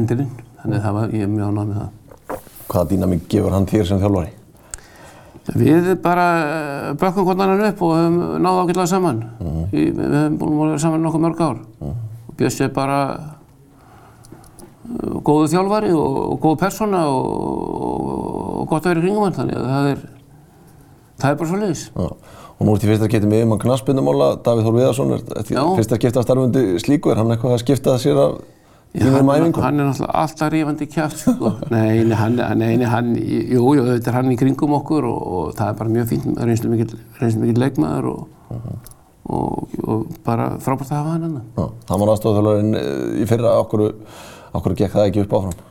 endurinn. 0.00 0.30
Þannig 0.62 0.78
að 0.80 0.86
það 0.88 0.96
var, 0.98 1.12
ég 1.18 1.26
er 1.26 1.30
mjög 1.34 1.50
ánægð 1.52 1.68
með 1.68 1.82
það. 1.82 2.40
Hvaða 2.72 2.88
dýnamík 2.94 3.28
gefur 3.34 3.52
hann 3.58 3.68
þér 3.68 3.86
sem 3.90 4.00
þjálfari? 4.00 4.32
Við 5.52 5.90
bara 6.00 6.26
eh, 6.40 6.90
bökkum 6.96 7.26
hvort 7.26 7.40
annan 7.44 7.66
upp 7.66 7.82
og 7.84 7.94
höfum 7.98 8.18
náð 8.40 8.60
ágætlega 8.62 8.88
saman. 8.88 9.18
Í, 9.74 9.90
við 9.92 10.14
höfum 10.16 10.38
búin 10.40 10.54
að 10.56 10.70
vera 10.70 10.82
saman 10.86 11.04
nokkuð 11.04 11.24
mörg 11.26 11.42
ár. 11.44 11.58
Og 11.84 12.38
Bjössi 12.38 12.64
er 12.64 12.72
bara 12.74 13.00
eh, 14.88 15.18
góðu 15.20 15.50
þjálfari 15.52 15.92
og, 15.92 16.16
og 16.32 16.38
góð 16.46 16.56
persóna 16.64 17.04
og, 17.12 17.28
og, 17.28 18.08
og 18.62 18.72
gott 18.72 18.88
að 18.88 18.94
vera 18.94 19.02
í 19.02 19.04
kringum 19.04 19.26
hann. 19.26 19.36
Þannig 19.36 19.60
að 19.60 19.68
það 19.74 19.90
er, 19.92 20.00
það 21.20 21.28
er 21.30 21.38
bara 21.42 21.52
svo 21.52 21.60
leiðis. 21.60 21.84
Já. 21.92 22.08
Og 22.54 22.66
nú 22.68 22.74
ert 22.76 22.84
í 22.86 22.88
fyrsta 22.88 23.10
getið 23.10 23.28
með 23.28 23.40
yfirmann 23.42 23.62
knaspindumála, 23.64 24.26
Davíð 24.46 24.66
Þór 24.68 24.76
Viðarsson, 24.78 25.14
er 25.18 25.46
því 25.48 25.56
Já. 25.56 25.64
fyrsta 25.74 25.96
skipta 25.98 26.22
starfundi 26.22 26.60
slíku, 26.80 27.10
er 27.10 27.18
hann 27.18 27.32
eitthvað 27.34 27.56
að 27.56 27.64
skipta 27.64 27.96
sér 28.00 28.20
af 28.22 28.36
þínum 28.94 29.30
hann, 29.32 29.54
hann 29.58 29.80
er 29.80 29.88
náttúrulega 29.88 30.20
alltaf 30.22 30.50
rífandi 30.52 30.86
kjátt 30.90 31.16
sko. 31.18 31.52
nei, 31.74 32.04
hann, 32.14 32.38
nei, 32.60 32.84
hann, 32.86 33.14
jú, 33.18 33.62
jú, 33.74 33.86
þetta 33.88 34.12
er 34.12 34.18
hann 34.20 34.34
í 34.34 34.38
kringum 34.38 34.76
okkur 34.78 35.08
og, 35.08 35.22
og 35.38 35.54
það 35.58 35.70
er 35.72 35.78
bara 35.80 35.94
mjög 35.96 36.10
fínt, 36.12 36.28
reynslu 36.38 36.70
mikill 36.70 37.58
leikmaður 37.58 38.10
og, 38.12 38.52
og, 39.24 39.74
og 39.82 40.04
bara 40.26 40.52
frábært 40.62 40.92
að 40.92 41.00
hafa 41.00 41.16
hann 41.16 41.26
hann. 41.26 41.40
Já, 41.56 41.64
hann 41.90 42.04
var 42.04 42.12
aðstofþjálfarinn 42.14 42.78
í 43.18 43.26
fyrra, 43.30 43.56
okkur, 43.64 43.88
okkur 44.60 44.76
gekk 44.78 44.94
það 44.94 45.10
ekki 45.10 45.24
upp 45.24 45.34
áfram. 45.40 45.66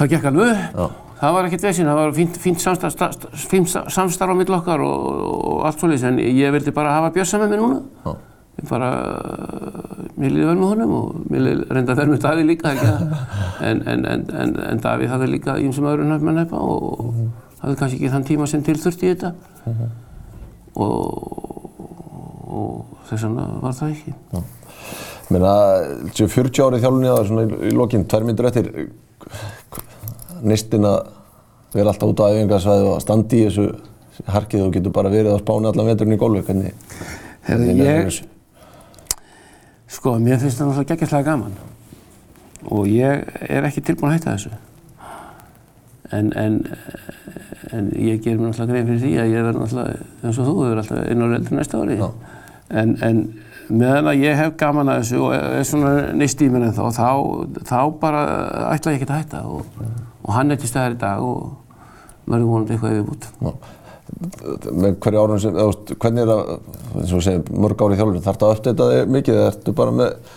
Það 0.00 0.12
gekk 0.14 0.28
alveg 0.32 0.50
upp. 0.56 0.82
Já. 0.82 1.06
Það 1.20 1.34
var 1.36 1.46
ekkert 1.46 1.64
vesinn, 1.66 1.88
það 1.90 1.98
var 1.98 2.14
fínt, 2.16 2.36
fínt, 2.40 2.62
samstarf, 2.64 3.88
samstarf 3.92 4.32
á 4.32 4.36
mill 4.38 4.54
okkar 4.56 4.80
og, 4.80 5.08
og 5.52 5.66
allt 5.68 5.82
svolítið, 5.82 6.06
en 6.08 6.20
ég 6.24 6.54
vildi 6.54 6.72
bara 6.72 6.94
hafa 6.96 7.10
Bjössa 7.12 7.40
með 7.42 7.52
mér 7.52 7.60
núna. 7.60 7.82
Já. 8.06 8.14
Ég 8.60 8.68
bara, 8.68 8.90
mér 10.20 10.34
líði 10.34 10.48
vel 10.50 10.56
með 10.58 10.72
honum 10.74 10.90
og 10.98 11.20
mér 11.32 11.62
reynda 11.70 11.96
vel 11.96 12.10
með 12.10 12.24
Davíð 12.26 12.50
líka. 12.52 12.74
En, 13.60 13.82
en, 13.84 14.06
en, 14.08 14.22
en, 14.32 14.52
en 14.64 14.78
Davíð 14.80 15.10
hafði 15.12 15.26
líka 15.34 15.58
ímsum 15.60 15.84
öðrum 15.90 16.08
nefn 16.08 16.30
að 16.32 16.38
nefna 16.38 16.60
og, 16.64 16.84
og 17.04 17.16
hafði 17.60 17.74
kannski 17.76 17.98
ekki 17.98 18.12
þann 18.14 18.24
tíma 18.30 18.46
sem 18.48 18.62
til 18.64 18.76
þurfti 18.80 19.04
í 19.04 19.10
þetta. 19.10 19.32
Og, 20.80 20.96
og 22.48 23.02
þess 23.10 23.26
vegna 23.26 23.44
var 23.60 23.76
það 23.76 23.92
ekki. 23.92 24.14
Ég 24.32 25.34
meina, 25.36 25.52
þessu 26.08 26.30
40 26.32 26.64
árið 26.66 26.86
þjálfunni 26.86 27.12
að 27.12 27.22
svona 27.28 27.44
í, 27.44 27.60
í 27.68 27.74
lokinn, 27.76 28.08
tvær 28.08 28.26
myndur 28.30 28.48
eftir, 28.48 28.70
neistinn 30.40 30.88
að 30.88 30.98
vera 31.76 31.92
alltaf 31.92 32.14
út 32.14 32.24
á 32.24 32.32
æfingarsvæði 32.32 32.88
og 32.88 32.96
að 32.96 33.04
standa 33.04 33.36
í 33.36 33.44
þessu 33.44 33.68
harkið 34.32 34.66
og 34.66 34.74
getur 34.74 34.96
bara 34.96 35.12
verið 35.12 35.36
á 35.36 35.42
spáni 35.44 35.70
allan 35.70 35.92
veturinn 35.92 36.16
í 36.16 36.20
golfi, 36.20 36.42
hvernig, 36.48 36.74
Herði, 37.46 37.68
hvernig 37.68 37.86
ég? 37.86 38.20
Sko, 40.00 40.14
mér 40.16 40.38
finnst 40.40 40.56
það 40.56 40.70
náttúrulega 40.70 40.94
geggjastlega 40.94 41.26
gaman 41.26 41.56
og 42.72 42.86
ég 42.88 43.26
er 43.52 43.66
ekki 43.68 43.82
tilbúin 43.84 44.08
að 44.08 44.14
hætta 44.14 44.32
þessu. 44.32 44.52
En, 46.16 46.30
en, 46.40 46.54
en 47.76 47.90
ég 48.00 48.22
ger 48.24 48.38
mér 48.38 48.48
náttúrulega 48.48 48.72
grein 48.72 48.88
fyrir 48.88 49.02
því 49.02 49.10
að 49.20 49.34
ég 49.34 49.44
verð 49.44 49.60
náttúrulega, 49.60 50.06
eins 50.22 50.38
og 50.40 50.48
þú, 50.48 50.54
verður 50.62 50.80
alltaf 50.80 51.02
einu 51.04 51.26
ári 51.26 51.36
eldur 51.36 51.58
næsta 51.58 51.82
ári. 51.82 51.98
En, 52.80 52.94
en 53.04 53.20
meðan 53.68 54.08
að 54.14 54.24
ég 54.24 54.40
hef 54.40 54.56
gaman 54.64 54.92
að 54.94 55.02
þessu 55.02 55.20
og 55.26 55.36
er 55.36 55.68
svona 55.68 55.92
neist 56.16 56.40
í 56.40 56.48
mér 56.54 56.66
en 56.70 56.76
þá, 56.80 56.82
þá, 56.96 57.10
þá 57.68 57.78
bara 58.00 58.24
ætla 58.70 58.96
ég 58.96 59.02
ekki 59.02 59.10
að 59.10 59.20
hætta 59.20 59.42
og, 59.52 59.84
og 60.24 60.32
hann 60.38 60.56
er 60.56 60.62
til 60.64 60.72
staðar 60.72 60.96
í 60.96 61.00
dag 61.04 61.28
og 61.28 62.24
verður 62.24 62.48
vonandi 62.54 62.78
eitthvað 62.78 62.96
yfirbútt. 63.02 63.28
Með 64.20 64.98
hverju 65.00 65.20
árum 65.22 65.38
sem, 65.40 65.54
eða, 65.56 65.96
hvernig 66.02 66.22
er 66.26 66.30
það, 66.30 66.50
eins 67.00 67.12
og 67.16 67.22
segjum, 67.24 67.44
mörg 67.64 67.84
árið 67.86 68.00
þjálfurinn, 68.02 68.24
þarf 68.26 68.40
það 68.40 68.50
að 68.50 68.58
uppdata 68.58 68.88
þig 68.90 69.12
mikið 69.14 69.38
eða 69.38 69.52
ertu 69.54 69.74
bara 69.78 69.94
með 69.96 70.34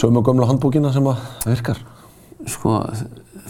sömu 0.00 0.22
gömlu 0.24 0.46
handbókina 0.48 0.92
sem 0.94 1.10
að 1.10 1.26
virkar? 1.44 1.82
Sko, 2.48 2.78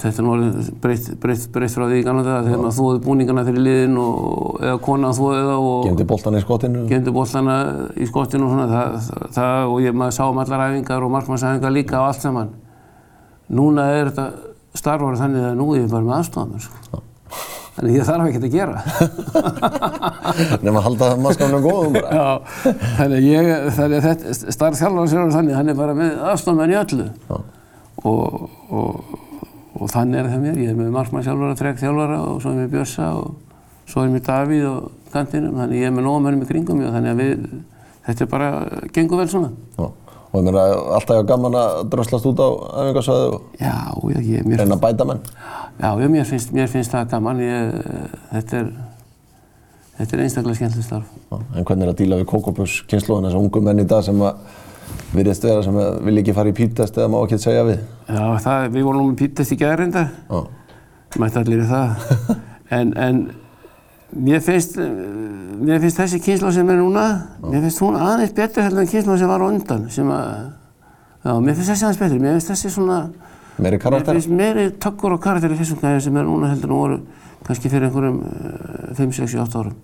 þetta 0.02 0.22
er 0.22 0.30
orðið 0.32 0.72
breytt, 0.82 1.06
breytt, 1.22 1.44
breytt 1.54 1.76
frá 1.76 1.84
því 1.86 2.00
í 2.00 2.06
gamla 2.08 2.24
daga 2.26 2.42
þegar 2.48 2.62
maður 2.64 2.76
þóði 2.80 3.02
búningana 3.06 3.44
fyrir 3.46 3.64
liðin 3.68 4.00
og 4.02 4.58
eða 4.66 4.80
konan 4.88 5.16
þóði 5.16 5.44
það 5.46 5.68
og 5.68 5.86
Gemdi 5.86 6.08
boltan 6.10 6.38
í 6.38 6.42
skotinu? 6.42 6.82
gemdi 6.90 7.14
bollana 7.14 7.56
í 7.94 8.08
skottinu 8.10 8.48
og 8.48 8.56
svona 8.56 8.66
það, 8.72 8.98
það, 9.06 9.30
það 9.38 9.70
og 9.70 9.86
ég 9.86 9.96
maður 10.02 10.18
sá 10.18 10.22
um 10.26 10.42
allar 10.42 10.66
æfingar 10.66 11.06
og 11.06 11.14
markmannsæfingar 11.14 11.76
líka 11.78 12.00
og 12.02 12.10
allt 12.10 12.26
saman. 12.26 12.52
Núna 13.52 13.86
er 13.94 14.10
þetta 14.10 14.26
starfar 14.82 15.18
þannig 15.20 15.48
að 15.52 15.58
nú 15.60 15.70
er 15.76 15.84
ég 15.84 15.90
bara 15.92 16.08
með 16.08 16.18
aðstofamenn 16.18 16.66
sko. 16.66 17.02
Þannig 17.72 17.94
ég 17.96 18.04
þarf 18.04 18.26
ekkert 18.28 18.46
að 18.46 18.52
gera. 18.52 18.80
Nefn 20.62 20.76
að 20.76 20.84
halda 20.86 21.06
mannskapnum 21.24 21.62
góðum 21.64 21.94
bara. 21.96 22.10
Já, 22.12 22.74
þannig 22.98 23.28
ég, 23.30 23.48
þannig 23.78 23.96
að 23.96 24.08
þetta, 24.08 24.34
starf 24.52 24.76
þjálfara 24.80 25.12
sér 25.12 25.32
þannig, 25.32 25.56
hann 25.56 25.72
er 25.72 25.78
bara 25.78 25.94
með 25.96 26.20
aðstofamenn 26.32 26.74
í 26.74 26.78
öllu. 26.82 27.06
Og, 27.32 28.44
og, 28.76 29.16
og 29.78 29.92
þannig 29.94 30.20
er 30.20 30.28
það 30.34 30.44
mér, 30.44 30.60
ég 30.66 30.74
er 30.74 30.78
með 30.82 30.92
markmann 30.98 31.24
sjálfara, 31.24 31.56
þrek 31.62 31.80
þjálfara 31.80 32.20
og 32.26 32.44
svo 32.44 32.52
er 32.52 32.60
mér 32.60 32.70
Björsa 32.76 33.08
og 33.22 33.88
svo 33.88 34.04
er 34.04 34.12
mér 34.12 34.26
Davíð 34.28 34.68
og 34.68 35.10
kantinum, 35.14 35.56
þannig 35.62 35.80
ég 35.80 35.88
er 35.88 35.96
með 35.96 36.08
nógamennum 36.10 36.44
í 36.44 36.52
kringum 36.52 36.84
og 36.84 36.92
þannig 36.98 37.14
að 37.14 37.24
við, 37.24 37.50
þetta 38.10 38.26
er 38.26 38.32
bara, 38.36 38.52
gengur 38.92 39.22
vel 39.22 39.30
svona. 39.32 39.52
Já. 39.78 39.88
Og 40.32 40.38
ég 40.40 40.46
meina 40.46 40.62
alltaf 40.96 41.18
ég 41.18 41.26
gaman 41.28 41.56
að 41.60 41.82
dröslast 41.92 42.24
út 42.30 42.40
á 42.40 42.48
æfingarsvæðu 42.80 43.34
og 43.36 44.06
reyna 44.16 44.78
að 44.78 44.80
bæta 44.80 45.04
menn. 45.08 45.20
já, 45.82 45.90
já, 46.00 46.08
mér 46.08 46.24
finnst, 46.24 46.52
mér 46.56 46.70
finnst 46.72 46.94
það 46.94 47.10
gaman, 47.12 47.42
ég, 47.44 47.74
þetta 48.30 48.56
er, 48.62 48.70
þetta 49.98 50.16
er 50.16 50.22
einstaklega 50.24 50.56
skemmtileg 50.60 50.86
starf. 50.86 51.10
Já, 51.28 51.36
En 51.56 51.64
hvernig 51.68 51.84
er 51.86 51.92
að 51.92 51.98
díla 52.00 52.20
við 52.22 52.30
kókopus 52.32 52.78
kynnslóðan 52.88 53.28
þessar 53.28 53.42
ungu 53.44 53.60
menn 53.66 53.84
í 53.84 53.86
dag 53.92 54.04
sem 54.08 54.24
virðist 55.12 55.44
vera 55.44 55.62
sem 55.66 55.76
vilja 56.06 56.24
ekki 56.24 56.34
fara 56.36 56.48
í 56.52 56.56
pítest 56.56 56.96
eða 56.96 57.12
má 57.12 57.18
ekki 57.26 57.38
segja 57.42 57.66
við? 57.68 57.84
Já, 58.08 58.24
það, 58.46 58.66
við 58.72 58.88
vorum 58.88 59.02
nú 59.02 59.10
með 59.12 59.20
pítast 59.20 59.52
í 59.52 59.60
gæðarindar, 59.60 60.08
Já. 60.32 60.40
mætti 61.20 61.42
allir 61.42 61.60
í 61.60 61.68
það, 61.68 62.08
en, 62.78 62.96
en 62.96 63.22
mér 64.16 64.40
finnst, 64.44 64.76
eh, 64.78 64.88
mér 65.62 65.80
finnst 65.80 65.98
þessi 66.00 66.20
kynsla 66.22 66.52
sem 66.52 66.68
er 66.70 66.76
núna, 66.80 67.04
mér 67.42 67.60
finnst 67.66 67.80
hún 67.80 67.96
aðeins 67.96 68.34
betur 68.36 68.62
heldur 68.66 68.80
en 68.84 68.90
kynsla 68.92 69.18
sem 69.18 69.28
var 69.28 69.40
á 69.40 69.46
undan, 69.48 69.86
sem 69.90 70.06
að, 70.12 70.52
já, 71.24 71.32
mér 71.40 71.54
finnst 71.54 71.70
þessi 71.70 71.84
aðeins 71.86 72.00
betur, 72.02 72.20
mér 72.20 72.36
finnst 72.38 72.50
þessi 72.52 72.70
svona, 72.76 72.98
Meiri 73.58 73.76
mér 73.76 73.82
karakter? 73.82 74.14
finnst 74.16 74.28
meiri 74.32 74.70
tökkur 74.80 75.12
og 75.16 75.20
karakter 75.22 75.52
í 75.52 75.58
þessum 75.60 75.80
gæðar 75.80 76.02
sem 76.02 76.16
er 76.16 76.24
núna 76.24 76.50
heldur 76.52 76.70
en 76.70 76.76
voru 76.76 77.00
kannski 77.46 77.68
fyrir 77.68 77.88
einhverjum 77.88 78.20
5, 78.96 79.12
6, 79.12 79.30
7, 79.32 79.40
8 79.42 79.58
árum. 79.58 79.74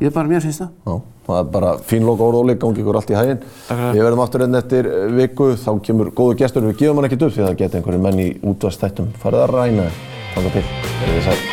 Ég 0.00 0.12
bara, 0.14 0.28
mér 0.28 0.40
finnst 0.44 0.60
það. 0.62 0.70
Já, 0.86 0.94
það 1.26 1.38
er 1.40 1.50
bara 1.50 1.72
fín 1.78 2.04
loka 2.06 2.22
orð 2.22 2.40
Óli, 2.44 2.54
gangi 2.54 2.82
ykkur 2.84 2.96
allt 3.00 3.10
í 3.10 3.16
hæginn. 3.18 3.40
fyrir. 3.68 3.92
Við 3.96 4.04
verðum 4.06 4.22
aftur 4.22 4.44
einn 4.46 4.54
eftir 4.54 4.88
viku, 5.16 5.50
þá 5.58 5.80
kemur 5.82 6.10
góðu 6.14 6.36
gestur, 6.38 6.62
við 6.62 6.78
gefum 6.78 6.96
hann 7.00 7.10
ekkert 7.10 7.22
upp 7.26 7.34
því 7.34 7.46
það 7.48 7.56
geta 7.58 7.78
einhverju 7.80 8.00
menn 8.06 8.18
í 8.22 8.28
útvastættum 8.40 9.10
farið 9.18 9.42
að 9.46 9.54
ræna 9.56 9.88
þeim. 9.88 9.98
Þannig 10.36 10.52
til, 10.52 10.64
verðið 11.02 11.24
sæl. 11.26 11.49